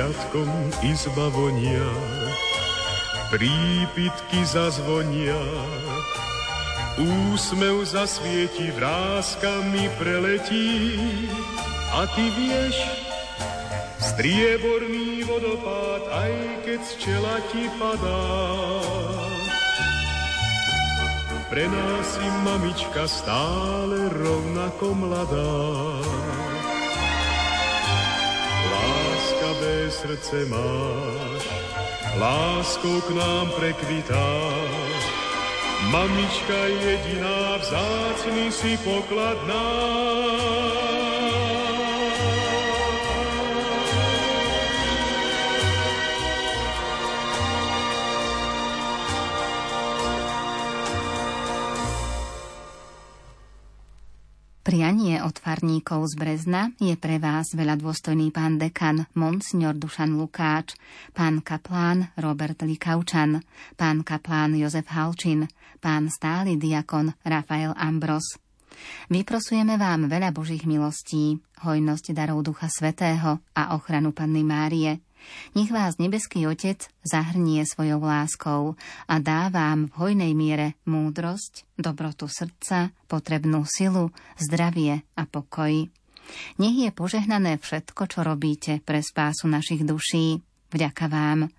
Sviatkom 0.00 0.48
izba 0.80 1.28
vonia, 1.28 1.84
prípitky 3.28 4.40
zazvonia, 4.48 5.36
úsmev 6.96 7.84
zasvieti, 7.84 8.72
vrázkami 8.80 9.92
preletí 10.00 10.96
a 11.92 12.08
ty 12.16 12.32
vieš, 12.32 12.80
strieborný 14.00 15.20
vodopád, 15.28 16.02
aj 16.16 16.32
keď 16.64 16.80
z 16.80 16.92
čela 16.96 17.36
ti 17.52 17.68
padá. 17.76 18.24
Pre 21.52 21.66
nás 21.68 22.04
si 22.16 22.24
mamička 22.48 23.04
stále 23.04 24.08
rovnako 24.08 24.96
mladá. 24.96 25.60
Srdce 29.90 30.46
máš, 30.46 31.42
láskou 32.18 33.00
k 33.00 33.10
nám 33.10 33.50
prekvitáš. 33.58 35.02
Mamička 35.90 36.60
jediná, 36.66 37.56
vzácný 37.58 38.52
si 38.52 38.78
poklad 38.86 39.38
náš. 39.46 41.09
Prianie 54.70 55.18
od 55.18 55.34
farníkov 55.34 56.06
z 56.06 56.14
Brezna 56.14 56.70
je 56.78 56.94
pre 56.94 57.18
vás 57.18 57.58
veľa 57.58 57.74
dôstojný 57.74 58.30
pán 58.30 58.54
dekan 58.54 59.02
Monsignor 59.18 59.74
Dušan 59.74 60.14
Lukáč, 60.14 60.78
pán 61.10 61.42
kaplán 61.42 62.14
Robert 62.14 62.62
Likaučan, 62.62 63.42
pán 63.74 64.06
kaplán 64.06 64.54
Jozef 64.54 64.86
Halčin, 64.94 65.50
pán 65.82 66.06
stály 66.06 66.54
diakon 66.54 67.10
Rafael 67.26 67.74
Ambros. 67.74 68.38
Vyprosujeme 69.10 69.74
vám 69.74 70.06
veľa 70.06 70.30
Božích 70.30 70.62
milostí, 70.70 71.42
hojnosť 71.66 72.14
darov 72.14 72.46
Ducha 72.46 72.70
Svetého 72.70 73.42
a 73.50 73.74
ochranu 73.74 74.14
Panny 74.14 74.46
Márie. 74.46 75.02
Nech 75.54 75.70
vás 75.70 75.98
nebeský 75.98 76.46
Otec 76.46 76.86
zahrnie 77.02 77.66
svojou 77.66 78.00
láskou 78.02 78.74
a 79.06 79.14
dá 79.18 79.50
vám 79.50 79.90
v 79.90 79.96
hojnej 79.98 80.32
miere 80.34 80.78
múdrosť, 80.86 81.66
dobrotu 81.74 82.26
srdca, 82.30 82.94
potrebnú 83.10 83.66
silu, 83.66 84.14
zdravie 84.38 85.02
a 85.14 85.22
pokoj. 85.26 85.90
Nech 86.62 86.76
je 86.78 86.90
požehnané 86.94 87.58
všetko, 87.58 88.02
čo 88.06 88.20
robíte 88.22 88.78
pre 88.84 89.02
spásu 89.02 89.50
našich 89.50 89.82
duší. 89.82 90.38
Vďaka 90.70 91.06
vám. 91.10 91.50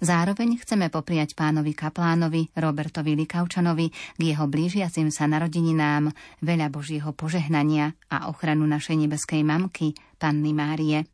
Zároveň 0.00 0.58
chceme 0.58 0.90
popriať 0.90 1.36
pánovi 1.38 1.76
kaplánovi 1.76 2.50
Robertovi 2.58 3.14
Likaučanovi 3.14 3.86
k 3.90 4.20
jeho 4.20 4.50
blížiacim 4.50 5.12
sa 5.14 5.30
narodeninám 5.30 6.10
veľa 6.42 6.72
Božieho 6.72 7.12
požehnania 7.14 7.94
a 8.10 8.26
ochranu 8.32 8.66
našej 8.66 8.96
nebeskej 9.06 9.46
mamky, 9.46 9.94
Panny 10.18 10.50
Márie. 10.56 11.06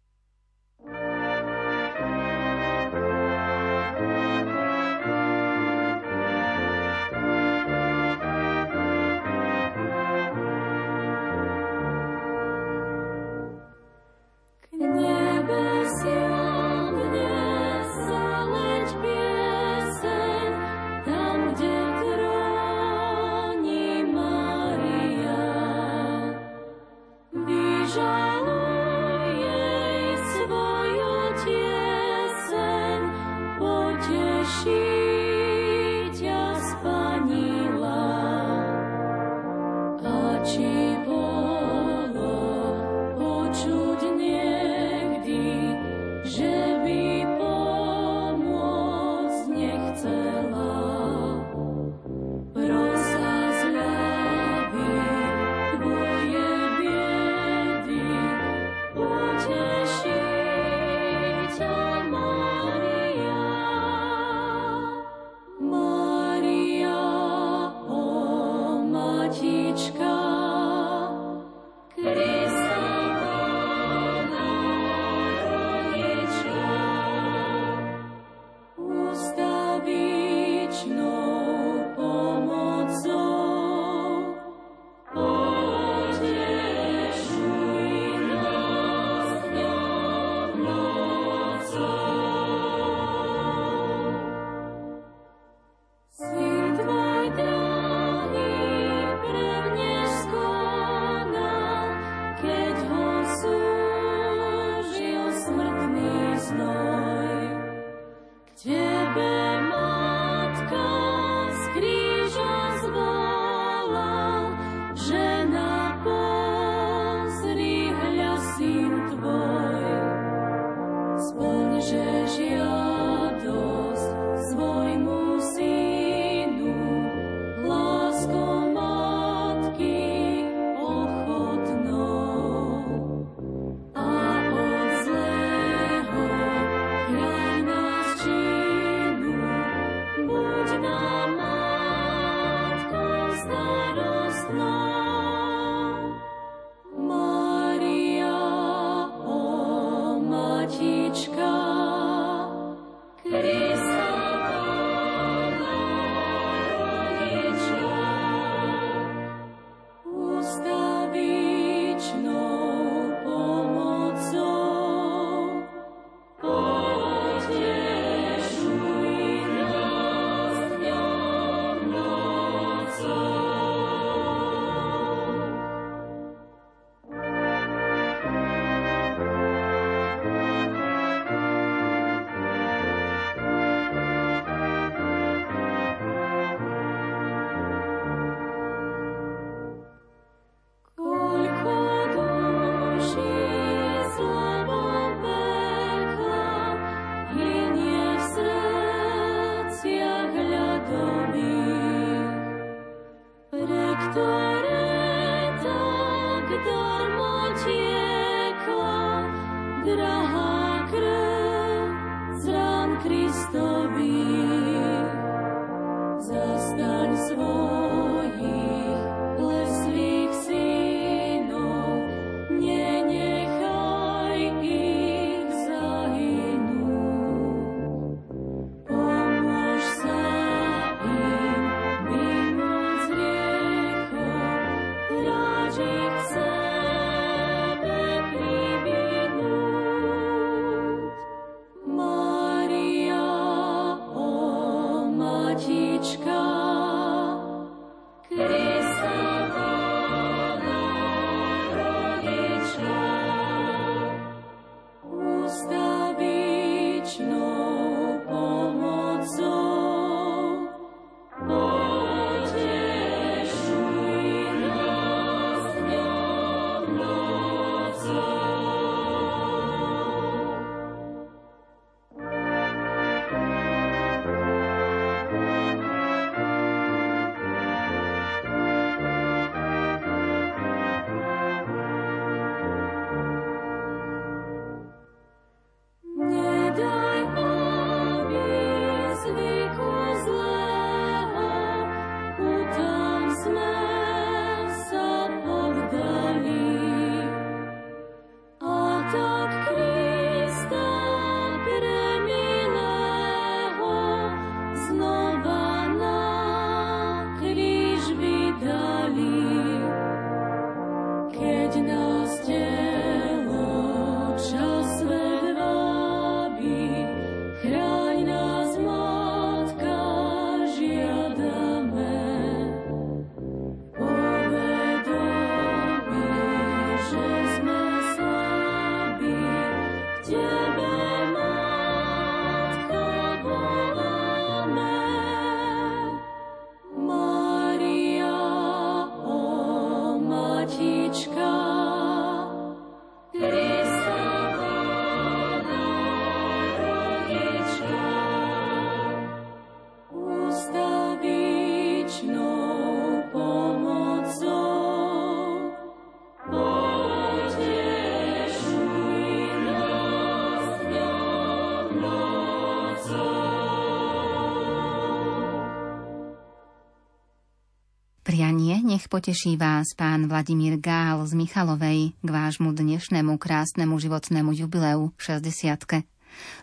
Prianie 368.37 368.85
nech 368.85 369.09
poteší 369.09 369.57
vás 369.57 369.97
pán 369.97 370.29
Vladimír 370.29 370.77
Gál 370.77 371.25
z 371.25 371.33
Michalovej 371.33 372.13
k 372.21 372.29
vášmu 372.29 372.69
dnešnému 372.69 373.41
krásnemu 373.41 373.97
životnému 373.97 374.53
jubileu 374.53 375.09
60. 375.17 376.05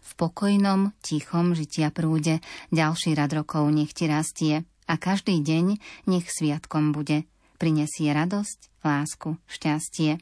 V 0.06 0.12
pokojnom, 0.14 0.94
tichom 1.02 1.58
žitia 1.58 1.90
prúde 1.90 2.46
ďalší 2.70 3.18
rad 3.18 3.34
rokov 3.34 3.74
nech 3.74 3.90
ti 3.90 4.06
rastie 4.06 4.70
a 4.86 5.02
každý 5.02 5.42
deň 5.42 5.82
nech 6.14 6.30
sviatkom 6.30 6.94
bude. 6.94 7.26
Prinesie 7.58 8.14
radosť, 8.14 8.86
lásku, 8.86 9.42
šťastie. 9.50 10.22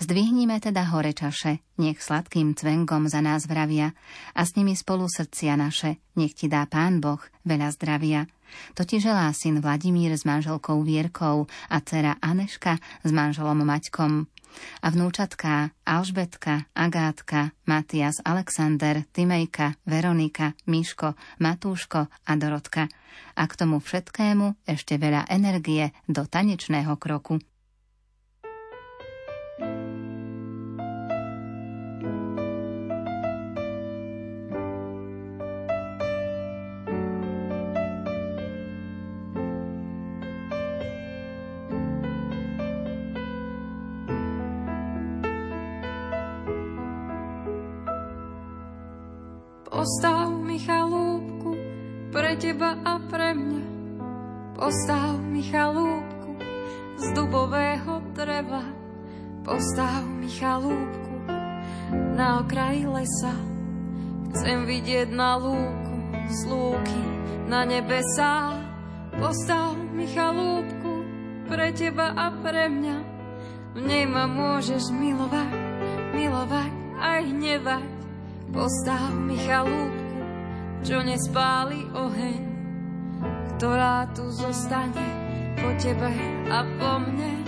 Zdvihnime 0.00 0.60
teda 0.60 0.88
hore 0.92 1.12
čaše, 1.12 1.62
nech 1.78 2.00
sladkým 2.02 2.54
cvengom 2.56 3.08
za 3.08 3.20
nás 3.24 3.46
vravia 3.46 3.92
a 4.36 4.42
s 4.44 4.56
nimi 4.56 4.76
spolu 4.76 5.08
srdcia 5.08 5.56
naše, 5.56 6.00
nech 6.16 6.34
ti 6.36 6.48
dá 6.48 6.64
Pán 6.68 7.00
Boh 7.00 7.20
veľa 7.44 7.68
zdravia. 7.74 8.28
To 8.76 8.84
ti 8.84 9.00
želá 9.00 9.32
syn 9.32 9.64
Vladimír 9.64 10.12
s 10.12 10.28
manželkou 10.28 10.84
Vierkou 10.84 11.48
a 11.72 11.76
dcera 11.80 12.20
Aneška 12.20 12.76
s 13.00 13.10
manželom 13.10 13.64
Maťkom. 13.64 14.28
A 14.84 14.92
vnúčatká 14.92 15.72
Alžbetka, 15.88 16.68
Agátka, 16.76 17.56
Matias 17.64 18.20
Alexander, 18.20 19.00
Timejka, 19.08 19.80
Veronika, 19.88 20.52
Miško, 20.68 21.16
Matúško 21.40 22.12
a 22.12 22.32
Dorotka. 22.36 22.92
A 23.32 23.42
k 23.48 23.52
tomu 23.56 23.80
všetkému 23.80 24.68
ešte 24.68 25.00
veľa 25.00 25.24
energie 25.32 25.96
do 26.04 26.28
tanečného 26.28 26.92
kroku. 27.00 27.40
Teba 52.62 52.78
a 52.86 52.94
pre 53.10 53.34
mňa. 53.34 53.64
Postav 54.54 55.18
mi 55.18 55.42
chalúbku 55.42 56.38
z 56.94 57.06
dubového 57.10 57.98
dreva. 58.14 58.62
Postav 59.42 60.06
mi 60.06 60.30
chalúbku 60.30 61.26
na 62.14 62.38
okraji 62.38 62.86
lesa. 62.86 63.34
Chcem 64.30 64.62
vidieť 64.62 65.10
na 65.10 65.42
lúku 65.42 65.96
z 66.30 66.38
lúky 66.46 67.02
na 67.50 67.66
nebesá. 67.66 68.62
Postav 69.18 69.74
mi 69.90 70.06
chalúbku 70.06 71.02
pre 71.50 71.74
teba 71.74 72.14
a 72.14 72.30
pre 72.30 72.70
mňa. 72.70 72.96
V 73.74 73.78
nej 73.82 74.06
ma 74.06 74.30
môžeš 74.30 74.94
milovať, 74.94 75.50
milovať 76.14 76.70
aj 77.02 77.20
hnevať 77.26 77.86
Postav 78.54 79.10
mi 79.18 79.34
chalúbku, 79.34 80.22
čo 80.84 81.00
nespáli 81.00 81.88
oheň, 81.90 82.51
ktorá 83.62 84.10
tu 84.10 84.26
zostane 84.34 85.06
po 85.54 85.70
tebe 85.78 86.10
a 86.50 86.66
po 86.82 86.98
mne. 86.98 87.46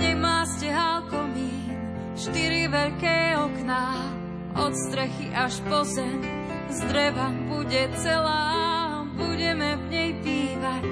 Nemá 0.00 0.48
stehal 0.48 1.04
komín, 1.12 1.68
štyri 2.16 2.64
veľké 2.64 3.36
okná, 3.36 4.08
od 4.56 4.72
strechy 4.72 5.28
až 5.36 5.60
po 5.68 5.84
zem, 5.84 6.24
z 6.72 6.80
dreva 6.88 7.28
bude 7.44 7.92
celá, 8.00 9.04
budeme 9.20 9.76
v 9.76 9.84
nej 9.92 10.10
bývať, 10.24 10.84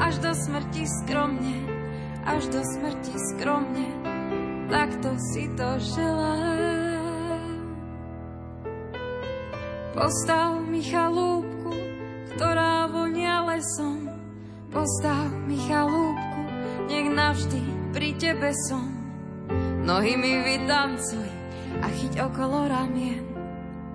až 0.00 0.14
do 0.16 0.32
smrti 0.32 0.88
skromne, 1.04 1.60
až 2.24 2.48
do 2.56 2.64
smrti 2.64 3.14
skromne, 3.36 3.88
takto 4.72 5.12
si 5.28 5.44
to 5.60 5.68
želám. 5.76 7.68
Postav 9.92 10.56
mi 10.72 10.80
chalúbku, 10.80 11.76
ktorá 12.32 12.88
vonia 12.88 13.03
lesom. 13.54 14.10
Postav 14.74 15.30
mi 15.46 15.54
chalúbku, 15.70 16.42
nech 16.90 17.06
navždy 17.06 17.62
pri 17.94 18.10
tebe 18.18 18.50
som. 18.66 18.90
Nohy 19.86 20.18
mi 20.18 20.42
vytancuj 20.42 21.30
a 21.78 21.86
chyť 21.86 22.18
okolo 22.26 22.66
ramien. 22.66 23.22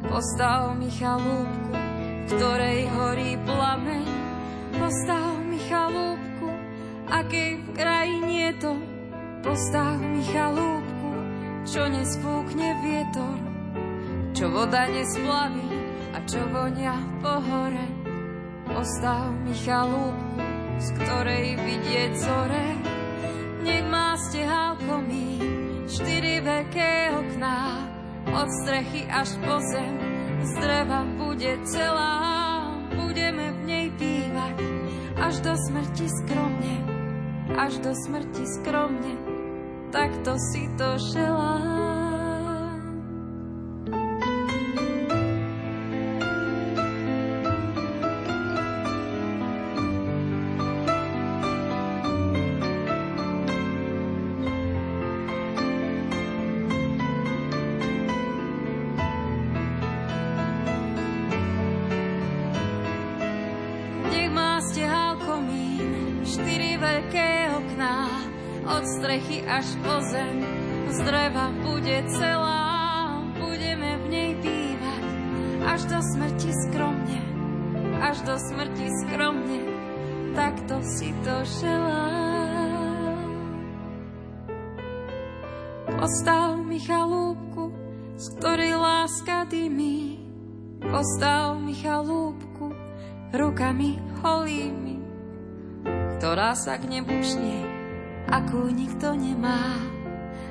Postav 0.07 0.71
mi 0.79 0.87
chalúbku, 0.87 1.75
ktorej 2.31 2.87
horí 2.87 3.35
plameň. 3.43 4.07
Postav 4.79 5.35
mi 5.43 5.59
chalúbku, 5.67 6.47
akej 7.11 7.59
v 7.59 7.67
krajine 7.75 8.55
to. 8.63 8.79
Postav 9.43 9.99
mi 9.99 10.23
chalúbku, 10.23 11.11
čo 11.67 11.83
nespúkne 11.91 12.79
vietor, 12.79 13.35
čo 14.31 14.47
voda 14.55 14.87
nesplaví 14.87 15.67
a 16.15 16.23
čo 16.23 16.47
vonia 16.47 16.95
po 17.19 17.43
hore. 17.43 17.98
Postav 18.69 19.33
mi 19.43 19.53
chalúbku, 19.57 20.37
z 20.77 20.87
ktorej 21.01 21.57
vidieť 21.57 22.11
zore. 22.21 22.65
Nech 23.65 23.85
má 23.89 24.13
stehal 24.29 24.77
komín, 24.85 25.83
štyri 25.89 26.39
veľké 26.39 27.17
okná, 27.17 27.89
od 28.29 28.49
strechy 28.61 29.09
až 29.09 29.35
po 29.41 29.57
zem. 29.73 29.95
Z 30.45 30.51
dreva 30.61 31.01
bude 31.17 31.59
celá, 31.67 32.15
budeme 32.93 33.51
v 33.57 33.59
nej 33.65 33.87
bývať, 33.97 34.55
až 35.17 35.35
do 35.43 35.53
smrti 35.67 36.07
skromne, 36.07 36.77
až 37.57 37.73
do 37.83 37.91
smrti 37.91 38.43
skromne, 38.61 39.13
takto 39.91 40.37
si 40.53 40.69
to 40.77 40.95
želám. 41.11 41.98
Strechy 68.97 69.45
až 69.45 69.67
po 69.85 70.01
zem, 70.09 70.41
z 70.89 70.97
dreva 71.05 71.53
bude 71.61 71.97
celá, 72.09 73.21
budeme 73.37 74.01
v 74.01 74.05
nej 74.09 74.31
bývať, 74.41 75.03
až 75.69 75.81
do 75.85 75.99
smrti 76.01 76.51
skromne, 76.65 77.21
až 78.01 78.17
do 78.25 78.35
smrti 78.39 78.87
skromne, 79.05 79.59
takto 80.33 80.81
si 80.81 81.13
to 81.21 81.35
želám. 81.61 83.29
Postav 85.99 86.57
mi 86.57 86.79
chalúbku, 86.81 87.75
z 88.17 88.25
ktorej 88.39 88.73
láska 88.79 89.45
dymí, 89.45 90.25
postav 90.81 91.59
mi 91.61 91.77
chalúbku, 91.77 92.73
rukami 93.35 94.01
holými, 94.25 94.97
ktorá 96.17 96.57
sa 96.57 96.81
k 96.81 96.97
nebu 96.97 97.13
šnie 97.21 97.68
akú 98.29 98.69
nikto 98.69 99.13
nemá. 99.17 99.77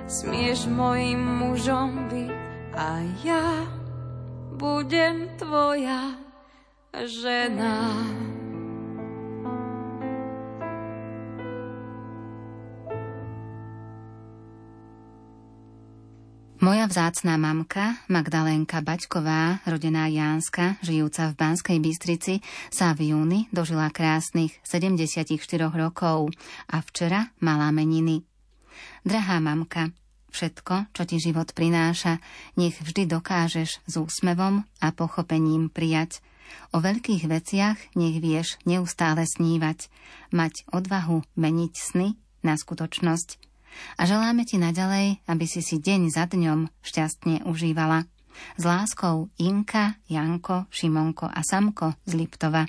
Smieš 0.09 0.67
mojim 0.73 1.21
mužom 1.21 2.09
byť 2.09 2.33
a 2.75 2.91
ja 3.23 3.47
budem 4.57 5.29
tvoja 5.37 6.17
žena. 6.93 8.03
Moja 16.69 16.85
vzácná 16.85 17.41
mamka, 17.41 17.97
Magdalénka 18.13 18.85
Baťková, 18.85 19.65
rodená 19.65 20.05
Jánska, 20.05 20.77
žijúca 20.85 21.33
v 21.33 21.41
Banskej 21.41 21.81
Bystrici, 21.81 22.45
sa 22.69 22.93
v 22.93 23.17
júni 23.17 23.49
dožila 23.49 23.89
krásnych 23.89 24.53
74 24.69 25.33
rokov 25.73 26.29
a 26.69 26.85
včera 26.85 27.33
mala 27.41 27.73
meniny. 27.73 28.21
Drahá 29.01 29.41
mamka, 29.41 29.97
všetko, 30.29 30.93
čo 30.93 31.09
ti 31.09 31.17
život 31.17 31.57
prináša, 31.57 32.21
nech 32.61 32.77
vždy 32.85 33.17
dokážeš 33.17 33.81
s 33.89 33.95
úsmevom 33.97 34.61
a 34.85 34.93
pochopením 34.93 35.73
prijať. 35.73 36.21
O 36.77 36.85
veľkých 36.85 37.33
veciach 37.33 37.97
nech 37.97 38.21
vieš 38.21 38.61
neustále 38.69 39.25
snívať, 39.25 39.89
mať 40.37 40.69
odvahu 40.69 41.25
meniť 41.33 41.73
sny 41.73 42.13
na 42.45 42.61
skutočnosť 42.61 43.48
a 43.99 44.03
želáme 44.07 44.47
ti 44.47 44.57
naďalej, 44.57 45.23
aby 45.27 45.45
si 45.45 45.61
si 45.61 45.83
deň 45.83 46.13
za 46.13 46.29
dňom 46.31 46.71
šťastne 46.83 47.47
užívala. 47.49 48.07
S 48.55 48.63
láskou 48.63 49.35
Inka, 49.43 49.99
Janko, 50.07 50.71
Šimonko 50.71 51.27
a 51.27 51.43
Samko 51.43 51.99
z 52.07 52.13
Liptova. 52.15 52.67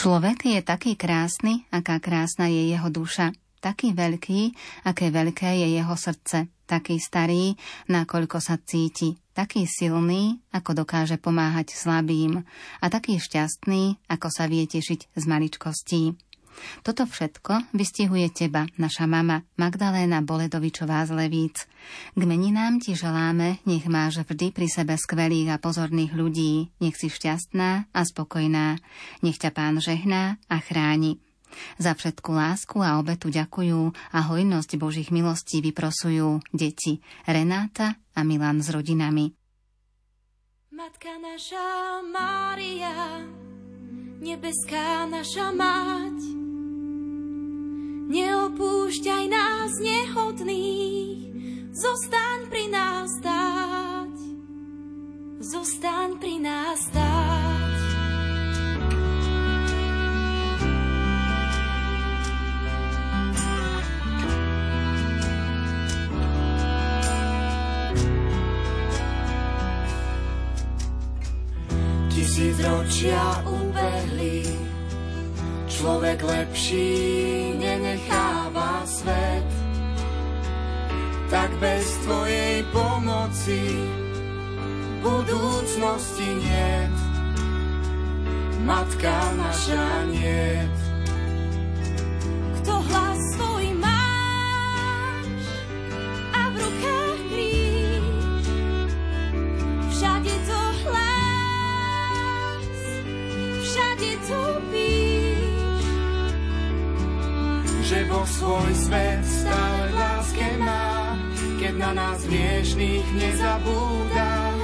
Človek 0.00 0.48
je 0.48 0.64
taký 0.64 0.96
krásny, 0.96 1.68
aká 1.68 2.00
krásna 2.00 2.48
je 2.48 2.72
jeho 2.72 2.88
duša, 2.88 3.36
taký 3.60 3.92
veľký, 3.92 4.56
aké 4.88 5.12
veľké 5.12 5.60
je 5.60 5.76
jeho 5.76 5.92
srdce, 5.92 6.48
taký 6.64 6.96
starý, 6.96 7.52
nakoľko 7.84 8.40
sa 8.40 8.56
cíti, 8.56 9.20
taký 9.36 9.68
silný, 9.68 10.40
ako 10.56 10.88
dokáže 10.88 11.20
pomáhať 11.20 11.76
slabým. 11.76 12.40
A 12.80 12.86
taký 12.88 13.20
šťastný, 13.20 14.00
ako 14.08 14.32
sa 14.32 14.48
vie 14.48 14.64
tešiť 14.64 15.12
z 15.12 15.24
maličkostí. 15.28 16.16
Toto 16.82 17.04
všetko 17.06 17.72
vystihuje 17.76 18.30
teba, 18.32 18.66
naša 18.76 19.04
mama 19.04 19.44
Magdaléna 19.56 20.24
Boledovičová 20.24 21.04
z 21.08 21.16
Levíc. 21.16 21.68
K 22.16 22.22
meninám 22.22 22.80
ti 22.80 22.96
želáme, 22.96 23.60
nech 23.64 23.86
máš 23.90 24.24
vždy 24.24 24.52
pri 24.52 24.66
sebe 24.70 24.94
skvelých 24.96 25.54
a 25.54 25.60
pozorných 25.60 26.12
ľudí, 26.16 26.72
nech 26.80 26.96
si 26.96 27.08
šťastná 27.08 27.90
a 27.90 28.00
spokojná, 28.04 28.80
nech 29.24 29.38
ťa 29.38 29.50
pán 29.52 29.80
žehná 29.80 30.36
a 30.48 30.56
chráni. 30.60 31.20
Za 31.82 31.98
všetku 31.98 32.30
lásku 32.30 32.78
a 32.78 33.02
obetu 33.02 33.26
ďakujú 33.26 33.90
a 34.14 34.18
hojnosť 34.30 34.70
Božích 34.78 35.10
milostí 35.10 35.58
vyprosujú 35.58 36.38
deti 36.54 37.02
Renáta 37.26 37.98
a 38.14 38.20
Milan 38.22 38.62
s 38.62 38.70
rodinami. 38.70 39.34
Matka 40.70 41.12
naša 41.20 42.00
Mária, 42.08 43.26
nebeská 44.22 45.04
naša 45.10 45.52
mať, 45.52 46.18
neopúšťaj 48.10 49.24
nás 49.30 49.78
nehodných, 49.78 51.30
zostaň 51.70 52.38
pri 52.50 52.64
nás 52.74 53.06
stáť, 53.22 54.14
zostaň 55.38 56.18
pri 56.18 56.34
nás 56.42 56.78
stáť. 56.90 57.78
Tisíc 72.10 72.58
ročia 72.58 73.22
ubehli, 73.46 74.69
človek 75.80 76.20
lepší 76.20 76.92
nenecháva 77.56 78.84
svet. 78.84 79.48
Tak 81.32 81.48
bez 81.56 81.88
tvojej 82.04 82.68
pomoci 82.68 83.80
budúcnosti 85.00 86.28
niet. 86.36 86.96
Matka 88.60 89.32
naša 89.40 90.04
niet. 90.12 90.89
Že 107.90 108.06
Boh 108.06 108.22
svoj 108.22 108.70
svet 108.86 109.18
stále 109.26 109.90
v 109.90 109.98
láske 109.98 110.46
má, 110.62 111.18
keď 111.58 111.74
na 111.74 111.90
nás 111.90 112.22
hriešných 112.22 113.02
nezabúda. 113.18 114.54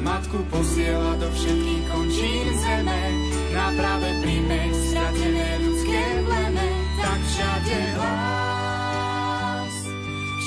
Matku 0.00 0.40
posiela 0.48 1.20
do 1.20 1.28
všetkých 1.28 1.84
končín 1.92 2.48
zeme, 2.64 3.04
na 3.52 3.68
práve 3.76 4.08
príjmeť 4.24 4.72
stratené 4.80 5.60
ľudské 5.60 6.24
pleme, 6.24 6.72
tak 6.96 7.20
všade 7.20 8.00
hlas, 8.00 9.74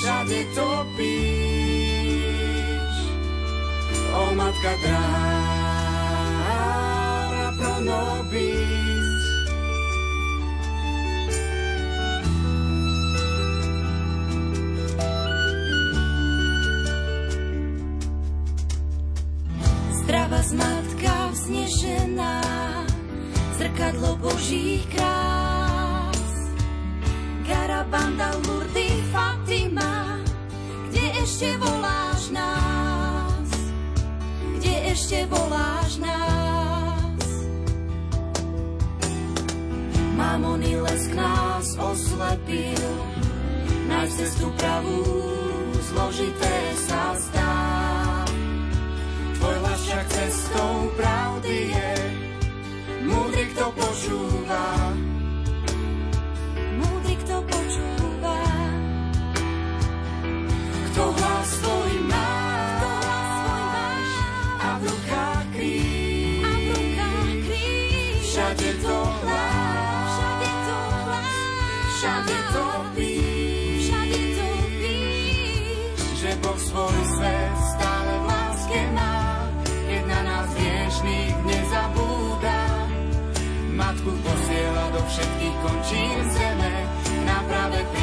všade 0.02 0.42
topíš. 0.58 1.06
O 4.10 4.34
matka 4.34 4.74
drára 4.82 5.06
pro 7.54 7.78
nobis, 7.86 8.81
vznešená, 21.82 22.38
zrkadlo 23.58 24.14
Božích 24.22 24.86
krás. 24.86 26.30
Garabanda, 27.42 28.30
Lurdy, 28.46 29.02
Fatima, 29.10 30.22
kde 30.86 31.04
ešte 31.26 31.58
voláš 31.58 32.30
nás? 32.30 33.48
Kde 34.62 34.74
ešte 34.94 35.26
voláš 35.26 35.98
nás? 35.98 37.26
Mamony 40.14 40.78
lesk 40.78 41.10
nás 41.18 41.66
oslepil, 41.82 42.86
nájsť 43.90 44.14
cestu 44.22 44.54
pravú, 44.54 45.02
zložité 45.90 46.54
sa 46.78 47.18
zdá. 47.18 47.41
Však 50.02 50.18
cestou 50.18 50.90
pravdy 50.98 51.70
je, 51.70 51.94
múdry 53.06 53.46
kto 53.54 53.70
počúva. 53.70 54.90
Matku 84.02 84.18
posiela 84.18 84.90
do 84.90 85.00
všetkých 85.06 85.56
končín 85.62 86.18
zeme, 86.34 86.74
na 87.22 87.38
práve 87.46 87.78
príjmeť 87.86 88.01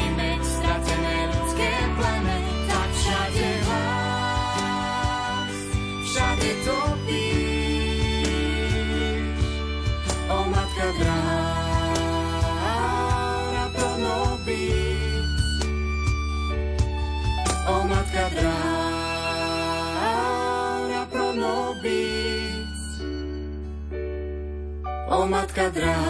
matka 25.30 25.70
drára 25.70 26.02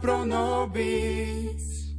pro 0.00 0.24
nobis. 0.24 1.92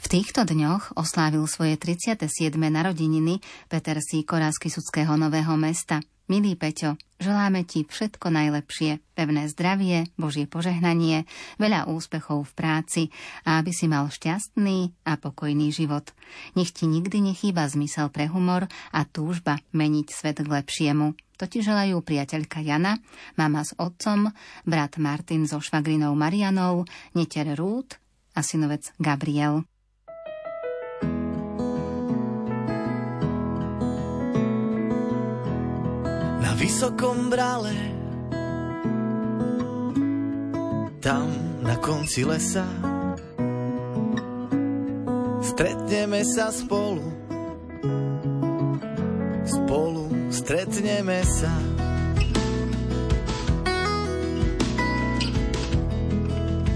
V 0.00 0.06
týchto 0.08 0.48
dňoch 0.48 0.96
oslávil 0.96 1.44
svoje 1.44 1.76
37. 1.76 2.56
narodeniny 2.56 3.44
Peter 3.68 4.00
Sýkora 4.00 4.48
z 4.56 4.64
Kisuckého 4.64 5.20
Nového 5.20 5.52
mesta. 5.60 6.00
Milý 6.32 6.56
Peťo, 6.56 6.96
želáme 7.20 7.64
ti 7.68 7.84
všetko 7.84 8.32
najlepšie, 8.32 9.00
pevné 9.16 9.48
zdravie, 9.52 10.08
Božie 10.16 10.48
požehnanie, 10.48 11.24
veľa 11.60 11.88
úspechov 11.92 12.52
v 12.52 12.56
práci 12.56 13.08
a 13.48 13.60
aby 13.60 13.72
si 13.72 13.88
mal 13.88 14.08
šťastný 14.08 14.92
a 15.08 15.16
pokojný 15.20 15.72
život. 15.72 16.12
Nech 16.56 16.72
ti 16.72 16.88
nikdy 16.88 17.32
nechýba 17.32 17.68
zmysel 17.68 18.08
pre 18.08 18.28
humor 18.32 18.68
a 18.92 19.04
túžba 19.08 19.60
meniť 19.76 20.06
svet 20.08 20.40
k 20.40 20.48
lepšiemu. 20.48 21.27
To 21.38 21.46
ti 21.46 21.62
želajú 21.62 22.02
priateľka 22.02 22.58
Jana, 22.66 22.98
mama 23.38 23.62
s 23.62 23.70
otcom, 23.78 24.34
brat 24.66 24.98
Martin 24.98 25.46
so 25.46 25.62
švagrinou 25.62 26.18
Marianou, 26.18 26.82
neter 27.14 27.54
Rút 27.54 27.98
a 28.34 28.42
synovec 28.42 28.90
Gabriel. 28.98 29.62
na 36.38 36.54
vysokom 36.56 37.28
brale. 37.28 37.76
Tam 41.04 41.28
na 41.60 41.76
konci 41.76 42.24
lesa 42.24 42.64
stretneme 45.58 46.22
sa 46.22 46.54
spolu. 46.54 47.27
Spolu 49.48 50.28
stretneme 50.28 51.24
sa. 51.24 51.48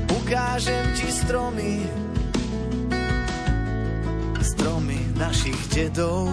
Ukážem 0.08 0.84
ti 0.96 1.12
stromy, 1.12 1.84
stromy 4.40 4.96
našich 5.20 5.60
dedov 5.68 6.32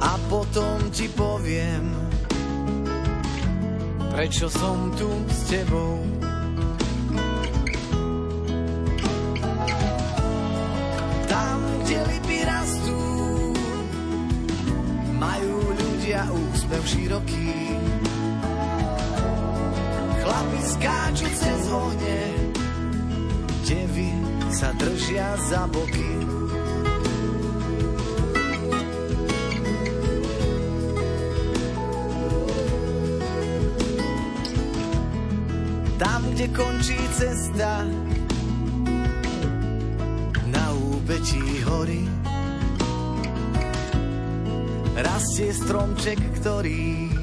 a 0.00 0.16
potom 0.32 0.88
ti 0.88 1.12
poviem, 1.12 1.92
prečo 4.16 4.48
som 4.48 4.96
tu 4.96 5.12
s 5.28 5.52
tebou. 5.52 6.17
Ľudia 16.18 16.34
úsmev 16.34 16.82
široký. 16.82 17.46
skáču 20.58 21.26
cez 21.32 21.62
ohne, 21.70 22.18
devy 23.64 24.10
sa 24.50 24.74
držia 24.74 25.38
za 25.48 25.64
boky. 25.70 26.12
Tam, 35.98 36.20
kde 36.34 36.46
končí 36.52 36.98
cesta, 37.16 37.86
na 40.50 40.64
úpetí 40.74 41.62
hory, 41.64 42.17
rastie 45.38 45.54
stromček, 45.54 46.18
ktorý 46.42 47.14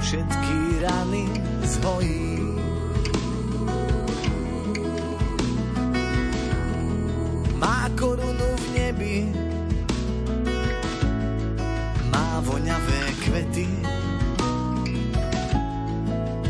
všetky 0.00 0.56
rany 0.80 1.28
zhojí. 1.68 2.32
Má 7.60 7.92
korunu 7.92 8.50
v 8.56 8.64
nebi, 8.72 9.18
má 12.08 12.40
voňavé 12.40 13.02
kvety, 13.20 13.68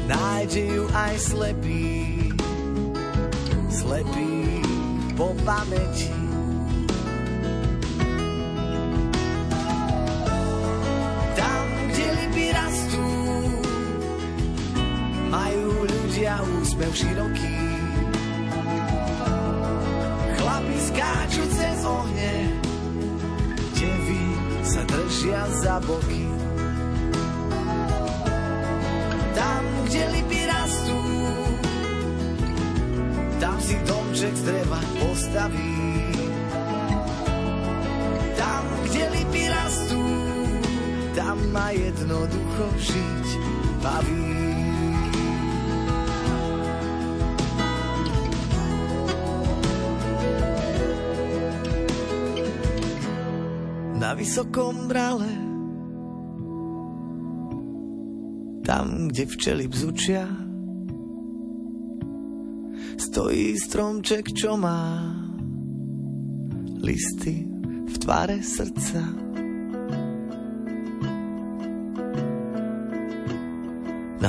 nájde 0.07 0.63
ju 0.71 0.85
aj 0.87 1.15
slepý, 1.19 2.31
slepý 3.75 4.63
po 5.19 5.35
pamäti. 5.43 6.22
Jednoducho 42.53 42.69
žiť 42.77 43.29
baví. 43.81 44.25
Na 54.03 54.19
vysokom 54.19 54.91
brale 54.91 55.31
Tam, 58.67 59.09
kde 59.09 59.25
včely 59.31 59.65
bzučia 59.71 60.27
Stojí 62.99 63.55
stromček, 63.57 64.35
čo 64.35 64.59
má 64.59 65.07
Listy 66.83 67.47
v 67.87 67.95
tvare 68.03 68.43
srdca 68.43 69.22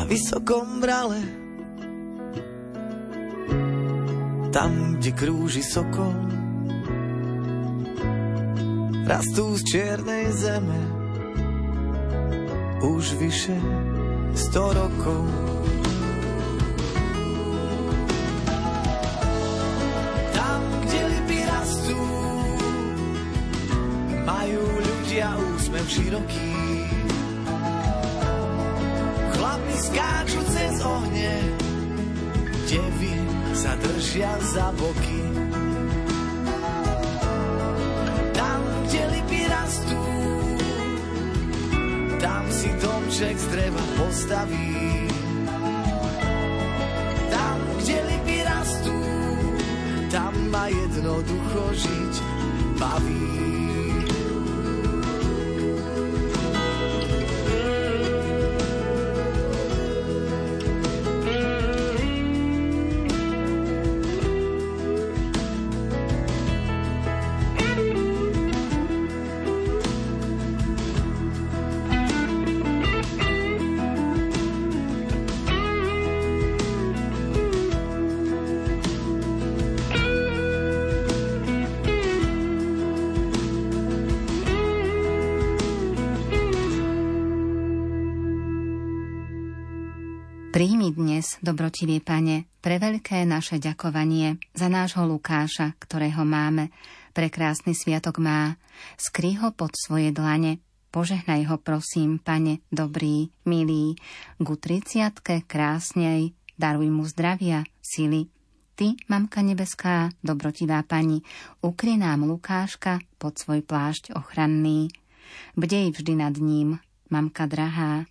Na 0.03 0.11
vysokom 0.11 0.83
brale 0.83 1.23
Tam, 4.51 4.99
kde 4.99 5.15
krúži 5.15 5.63
sokol 5.63 6.11
rastú 9.07 9.55
z 9.55 9.63
čiernej 9.63 10.27
zeme 10.35 10.81
už 12.83 13.15
vyše 13.15 13.55
sto 14.35 14.75
rokov. 14.75 15.23
Tam, 20.35 20.61
kde 20.83 20.99
lipy 21.15 21.39
rastú, 21.47 22.03
majú 24.27 24.63
ľudia 24.67 25.31
úsmev 25.55 25.87
široký. 25.87 26.62
Devy 32.73 33.13
sa 33.53 33.77
držia 33.77 34.33
za 34.41 34.73
boky. 34.73 35.21
kde 38.93 39.09
lipy 39.09 39.41
rastú. 39.49 40.01
Tam 42.21 42.45
si 42.53 42.69
domček 42.77 43.33
z 43.41 43.45
dreva 43.49 43.81
postaví. 43.97 45.09
Tam, 47.33 47.57
kde 47.81 47.97
lipy 48.05 48.37
rastú, 48.45 48.97
tam 50.13 50.33
ma 50.53 50.69
jednoducho 50.69 51.73
žiť 51.73 52.13
baví. 52.77 53.32
Dobrotivý 91.43 91.99
pane, 91.99 92.47
pre 92.63 92.79
veľké 92.79 93.27
naše 93.27 93.59
ďakovanie 93.59 94.39
za 94.55 94.71
nášho 94.71 95.03
Lukáša, 95.03 95.75
ktorého 95.75 96.23
máme. 96.23 96.71
Pre 97.11 97.27
krásny 97.27 97.75
sviatok 97.75 98.23
má. 98.23 98.55
Skry 98.95 99.35
ho 99.43 99.51
pod 99.51 99.75
svoje 99.75 100.15
dlane. 100.15 100.63
Požehnaj 100.89 101.51
ho, 101.51 101.59
prosím, 101.59 102.23
pane, 102.23 102.63
dobrý, 102.71 103.27
milý. 103.43 103.99
Ku 104.39 104.55
triciatke 104.55 105.43
krásnej, 105.43 106.31
daruj 106.55 106.87
mu 106.87 107.03
zdravia, 107.03 107.67
sily. 107.83 108.31
Ty, 108.73 108.97
mamka 109.05 109.45
nebeská, 109.45 110.09
dobrotivá 110.25 110.81
pani, 110.81 111.21
ukry 111.61 111.99
nám 111.99 112.25
Lukáška 112.25 113.03
pod 113.21 113.37
svoj 113.37 113.61
plášť 113.61 114.17
ochranný. 114.17 114.89
Bdej 115.53 115.93
vždy 115.93 116.13
nad 116.17 116.33
ním, 116.37 116.81
mamka 117.09 117.45
drahá. 117.45 118.09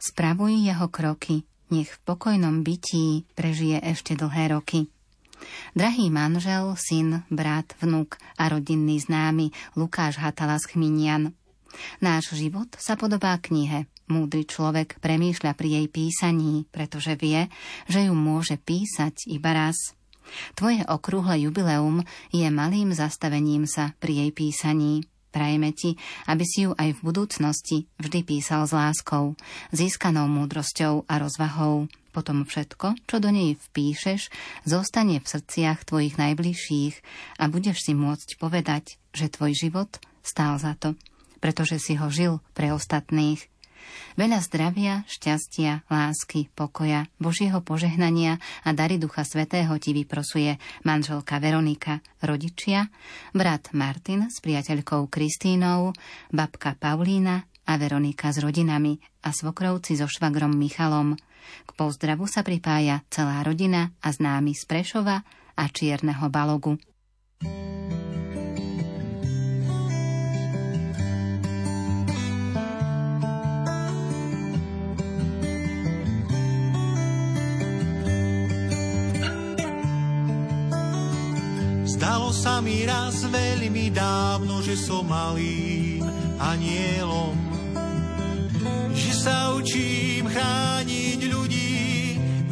Spravuj 0.00 0.60
jeho 0.60 0.88
kroky, 0.88 1.44
nech 1.74 1.90
v 1.90 2.02
pokojnom 2.06 2.62
bytí 2.62 3.26
prežije 3.34 3.82
ešte 3.82 4.14
dlhé 4.14 4.54
roky. 4.54 4.86
Drahý 5.74 6.08
manžel, 6.08 6.78
syn, 6.78 7.26
brat, 7.28 7.74
vnuk 7.82 8.14
a 8.38 8.46
rodinný 8.46 9.02
známy 9.02 9.50
Lukáš 9.74 10.22
Hatala 10.22 10.56
z 10.62 10.70
Chminian. 10.70 11.34
Náš 11.98 12.38
život 12.38 12.70
sa 12.78 12.94
podobá 12.94 13.34
knihe. 13.42 13.90
Múdry 14.06 14.46
človek 14.46 15.02
premýšľa 15.02 15.52
pri 15.58 15.68
jej 15.80 15.86
písaní, 15.90 16.70
pretože 16.70 17.18
vie, 17.18 17.50
že 17.90 18.06
ju 18.06 18.14
môže 18.14 18.60
písať 18.60 19.26
iba 19.32 19.50
raz. 19.50 19.96
Tvoje 20.54 20.84
okrúhle 20.86 21.42
jubileum 21.44 22.04
je 22.30 22.46
malým 22.48 22.94
zastavením 22.94 23.66
sa 23.66 23.92
pri 23.98 24.24
jej 24.24 24.30
písaní. 24.30 25.04
Prajeme 25.34 25.74
ti, 25.74 25.98
aby 26.30 26.46
si 26.46 26.70
ju 26.70 26.78
aj 26.78 26.94
v 26.94 27.04
budúcnosti 27.10 27.90
vždy 27.98 28.22
písal 28.22 28.70
s 28.70 28.72
láskou, 28.72 29.34
získanou 29.74 30.30
múdrosťou 30.30 31.10
a 31.10 31.18
rozvahou. 31.18 31.90
Potom 32.14 32.46
všetko, 32.46 32.94
čo 33.10 33.18
do 33.18 33.34
nej 33.34 33.58
vpíšeš, 33.58 34.30
zostane 34.62 35.18
v 35.18 35.26
srdciach 35.26 35.82
tvojich 35.82 36.14
najbližších 36.14 36.94
a 37.42 37.50
budeš 37.50 37.82
si 37.82 37.98
môcť 37.98 38.38
povedať, 38.38 39.02
že 39.10 39.26
tvoj 39.26 39.58
život 39.58 39.90
stál 40.22 40.62
za 40.62 40.78
to, 40.78 40.94
pretože 41.42 41.82
si 41.82 41.98
ho 41.98 42.06
žil 42.06 42.38
pre 42.54 42.70
ostatných. 42.70 43.42
Veľa 44.14 44.38
zdravia, 44.44 45.02
šťastia, 45.10 45.86
lásky, 45.90 46.48
pokoja, 46.54 47.10
Božieho 47.18 47.58
požehnania 47.60 48.38
a 48.62 48.70
dary 48.70 48.96
Ducha 48.96 49.26
Svetého 49.26 49.74
ti 49.82 49.90
vyprosuje 49.90 50.56
manželka 50.86 51.42
Veronika, 51.42 51.98
rodičia, 52.22 52.88
brat 53.34 53.74
Martin 53.74 54.30
s 54.30 54.38
priateľkou 54.38 55.10
Kristínou, 55.10 55.90
babka 56.30 56.78
Paulína 56.78 57.42
a 57.66 57.72
Veronika 57.74 58.30
s 58.30 58.38
rodinami 58.38 59.00
a 59.24 59.32
svokrovci 59.34 59.98
so 59.98 60.06
švagrom 60.06 60.54
Michalom. 60.54 61.18
K 61.64 61.70
pozdravu 61.76 62.24
sa 62.24 62.40
pripája 62.40 63.04
celá 63.12 63.44
rodina 63.44 63.92
a 64.00 64.08
známy 64.12 64.56
z 64.56 64.64
Prešova 64.64 65.20
a 65.54 65.64
Čierneho 65.68 66.28
Balogu. 66.32 66.80
Zdalo 67.44 67.73
sa 82.44 82.60
mi 82.60 82.84
raz 82.84 83.24
veľmi 83.24 83.88
dávno, 83.88 84.60
že 84.60 84.76
som 84.76 85.08
malým 85.08 86.04
anielom 86.36 87.54
že 88.92 89.12
sa 89.16 89.56
učím 89.56 90.28
chrániť 90.28 91.20
ľudí 91.32 91.76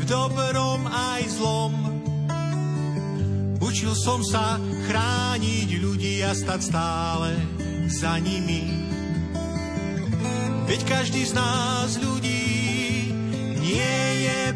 v 0.01 0.02
dobrom 0.09 0.89
aj 0.89 1.23
zlom. 1.39 1.73
Učil 3.62 3.93
som 3.94 4.24
sa 4.24 4.59
chrániť 4.59 5.69
ľudí 5.78 6.24
a 6.24 6.32
stať 6.35 6.60
stále 6.73 7.36
za 7.86 8.16
nimi. 8.19 8.89
Veď 10.66 10.81
každý 10.89 11.23
z 11.28 11.36
nás 11.36 12.01
ľudí 12.01 13.12
nie 13.60 14.01
je 14.24 14.52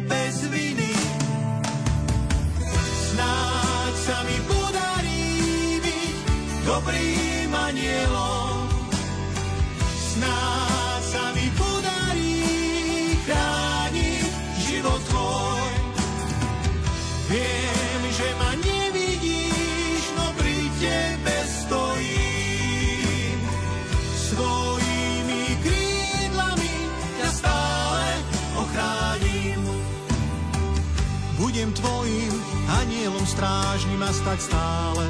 strážnym 33.37 34.01
a 34.01 34.09
stať 34.09 34.39
stále 34.49 35.05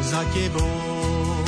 za 0.00 0.24
tebou. 0.32 1.44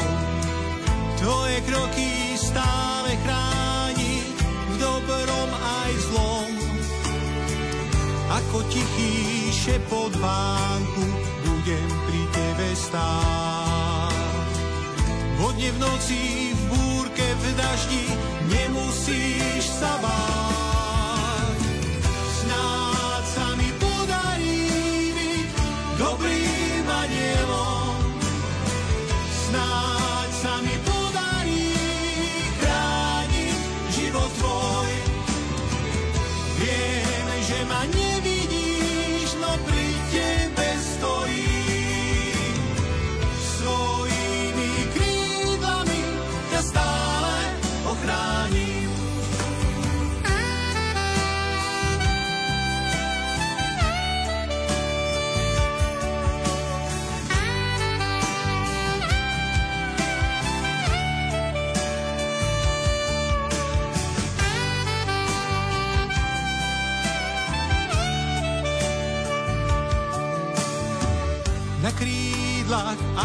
Tvoje 1.16 1.64
kroky 1.64 2.36
stále 2.36 3.16
chráni 3.24 4.20
v 4.44 4.74
dobrom 4.76 5.50
aj 5.56 5.92
zlom. 6.12 6.50
Ako 8.36 8.68
tichý 8.68 9.48
šepot 9.48 10.12
vánku, 10.20 11.04
budem 11.40 11.88
pri 12.04 12.22
tebe 12.36 12.68
stáť. 12.76 14.20
Vodne 15.40 15.72
v 15.72 15.78
noci, 15.80 16.52
v 16.52 16.62
búrke, 16.68 17.24
v 17.24 17.44
daždi, 17.56 18.04
nemusíš 18.52 19.64
sa 19.72 19.96
báť. 20.04 20.39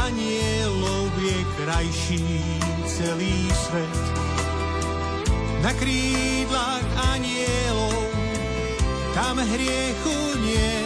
Anielov 0.05 1.09
je 1.17 1.39
krajší 1.57 2.25
celý 2.85 3.49
svet. 3.53 4.03
Na 5.65 5.73
krídlach 5.73 6.85
anielov 7.17 8.05
tam 9.17 9.41
hriechu 9.41 10.17
nie. 10.45 10.77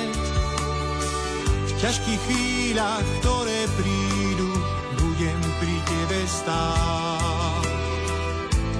V 1.67 1.71
ťažkých 1.83 2.21
chvíľach, 2.27 3.03
ktoré 3.19 3.67
prídu, 3.75 4.51
budem 5.03 5.39
pri 5.59 5.75
tebe 5.83 6.19
stáť. 6.27 7.63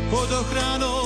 Pod 0.10 0.30
ochranou 0.32 0.99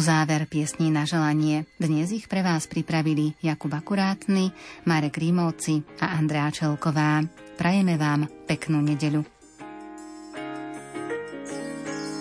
záver 0.00 0.48
piesní 0.48 0.88
na 0.88 1.04
želanie. 1.04 1.68
Dnes 1.76 2.08
ich 2.10 2.24
pre 2.26 2.40
vás 2.40 2.64
pripravili 2.64 3.36
Jakub 3.44 3.70
Akurátny, 3.76 4.48
Marek 4.88 5.20
Rímovci 5.20 5.84
a 6.00 6.16
Andrea 6.16 6.48
Čelková. 6.48 7.20
Prajeme 7.60 8.00
vám 8.00 8.24
peknú 8.48 8.80
nedeľu. 8.80 9.20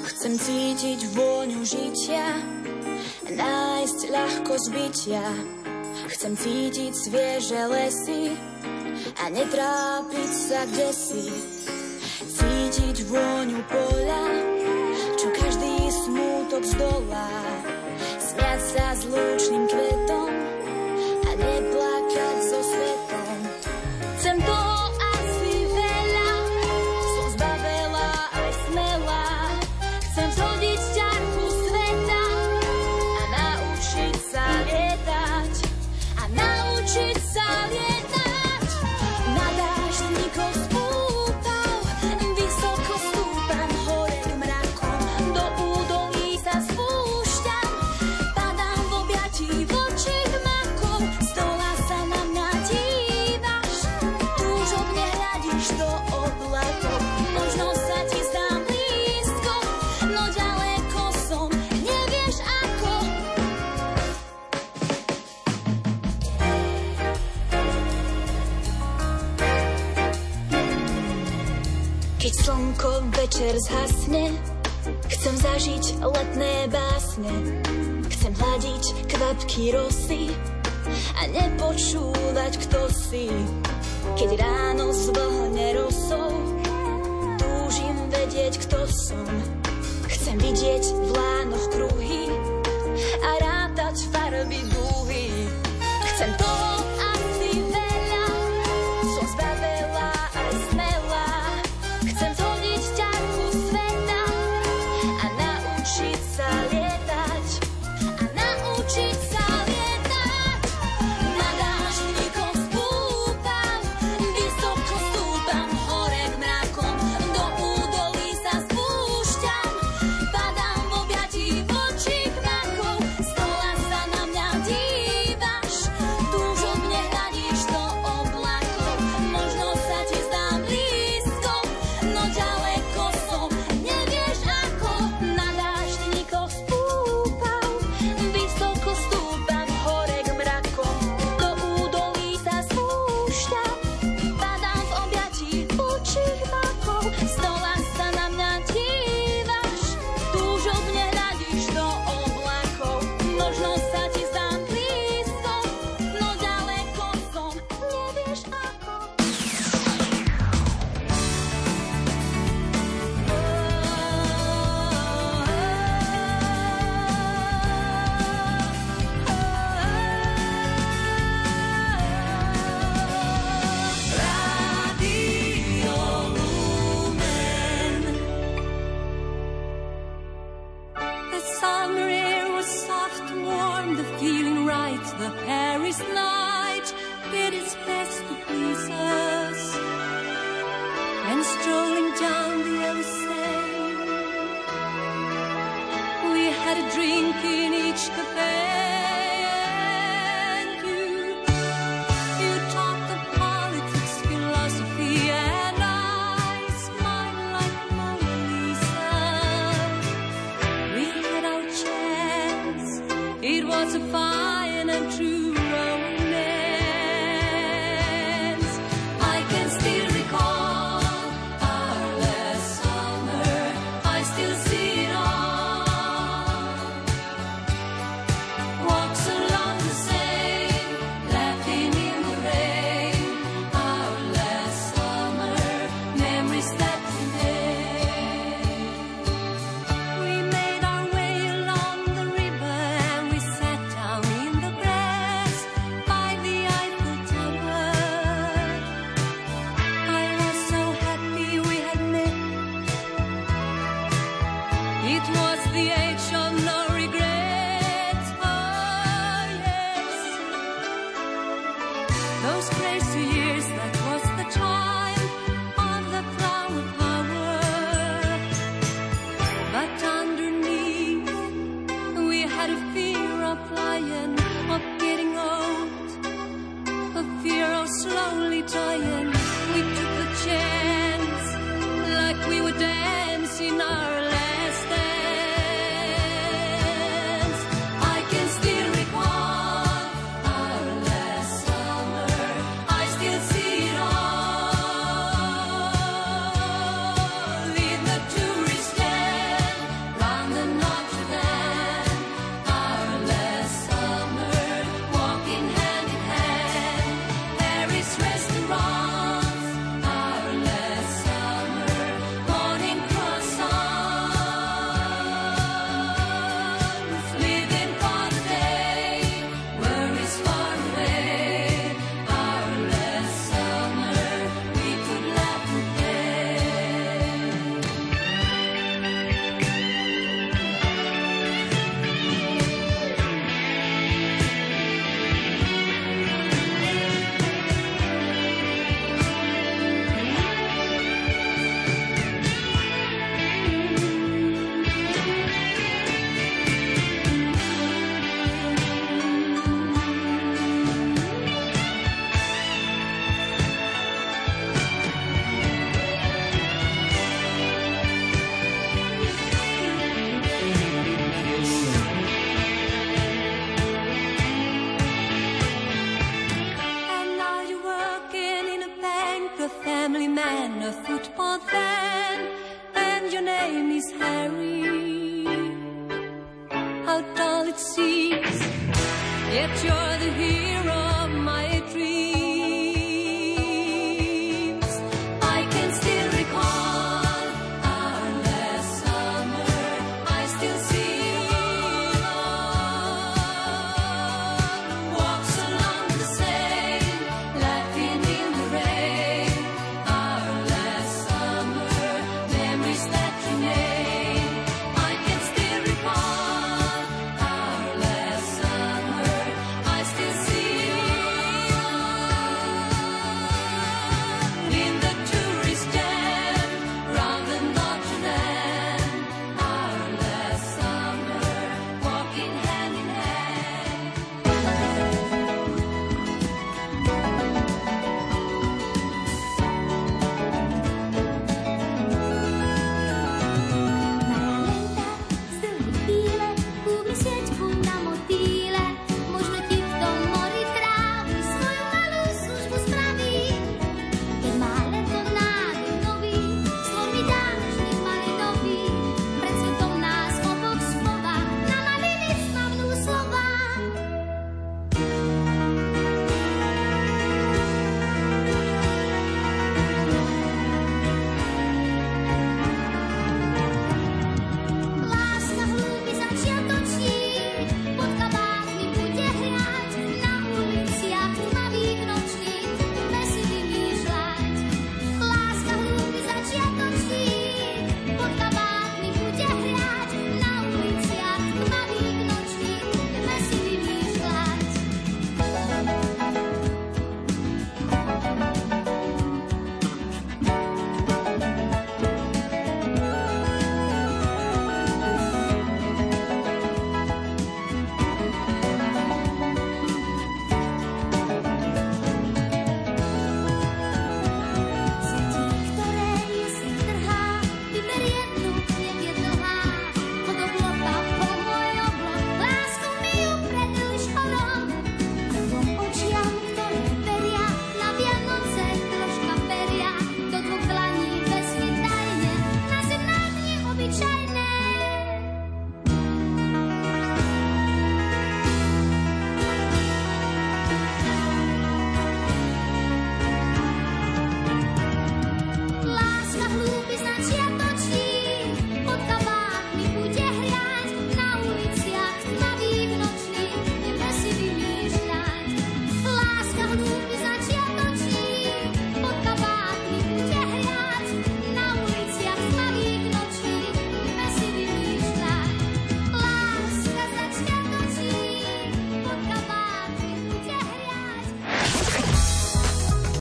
Chcem 0.04 0.36
cítiť 0.36 1.00
vôňu 1.16 1.64
žitia, 1.64 2.36
nájsť 3.32 4.00
ľahko 4.12 4.54
zbytia. 4.68 5.24
Chcem 6.12 6.36
cítiť 6.36 6.92
svieže 6.92 7.62
lesy 7.72 8.36
a 9.16 9.24
netrápiť 9.32 10.32
sa 10.36 10.68
kde 10.68 10.90
si. 10.92 11.32
Cítiť 12.20 13.08
vôňu 13.08 13.64
poľa, 13.72 14.26
čo 15.16 15.28
každý 15.32 15.88
smútok 15.88 16.64
zdolá. 16.68 17.59
Sa 18.70 18.94
s 18.94 19.10
lúčným 19.10 19.66
kvetom 19.66 20.39
slnko 72.70 73.02
večer 73.18 73.58
zhasne, 73.66 74.30
chcem 75.10 75.36
zažiť 75.42 76.06
letné 76.06 76.70
básne. 76.70 77.34
Chcem 78.14 78.34
hľadiť 78.38 78.84
kvapky 79.10 79.74
rosy 79.74 80.30
a 81.18 81.22
nepočúvať, 81.34 82.54
kto 82.70 82.82
si. 82.94 83.26
Keď 84.22 84.30
ráno 84.38 84.94
zvlhne 84.94 85.82
rosou, 85.82 86.30
túžim 87.42 87.98
vedieť, 88.14 88.62
kto 88.62 88.86
som. 88.86 89.26
Chcem 90.06 90.38
vidieť 90.38 90.84
v 90.94 91.10
lánoch 91.10 91.66
kruhy 91.74 92.30
a 93.18 93.30
rátať 93.42 93.98
farby 94.14 94.62
dúhy. 94.70 94.79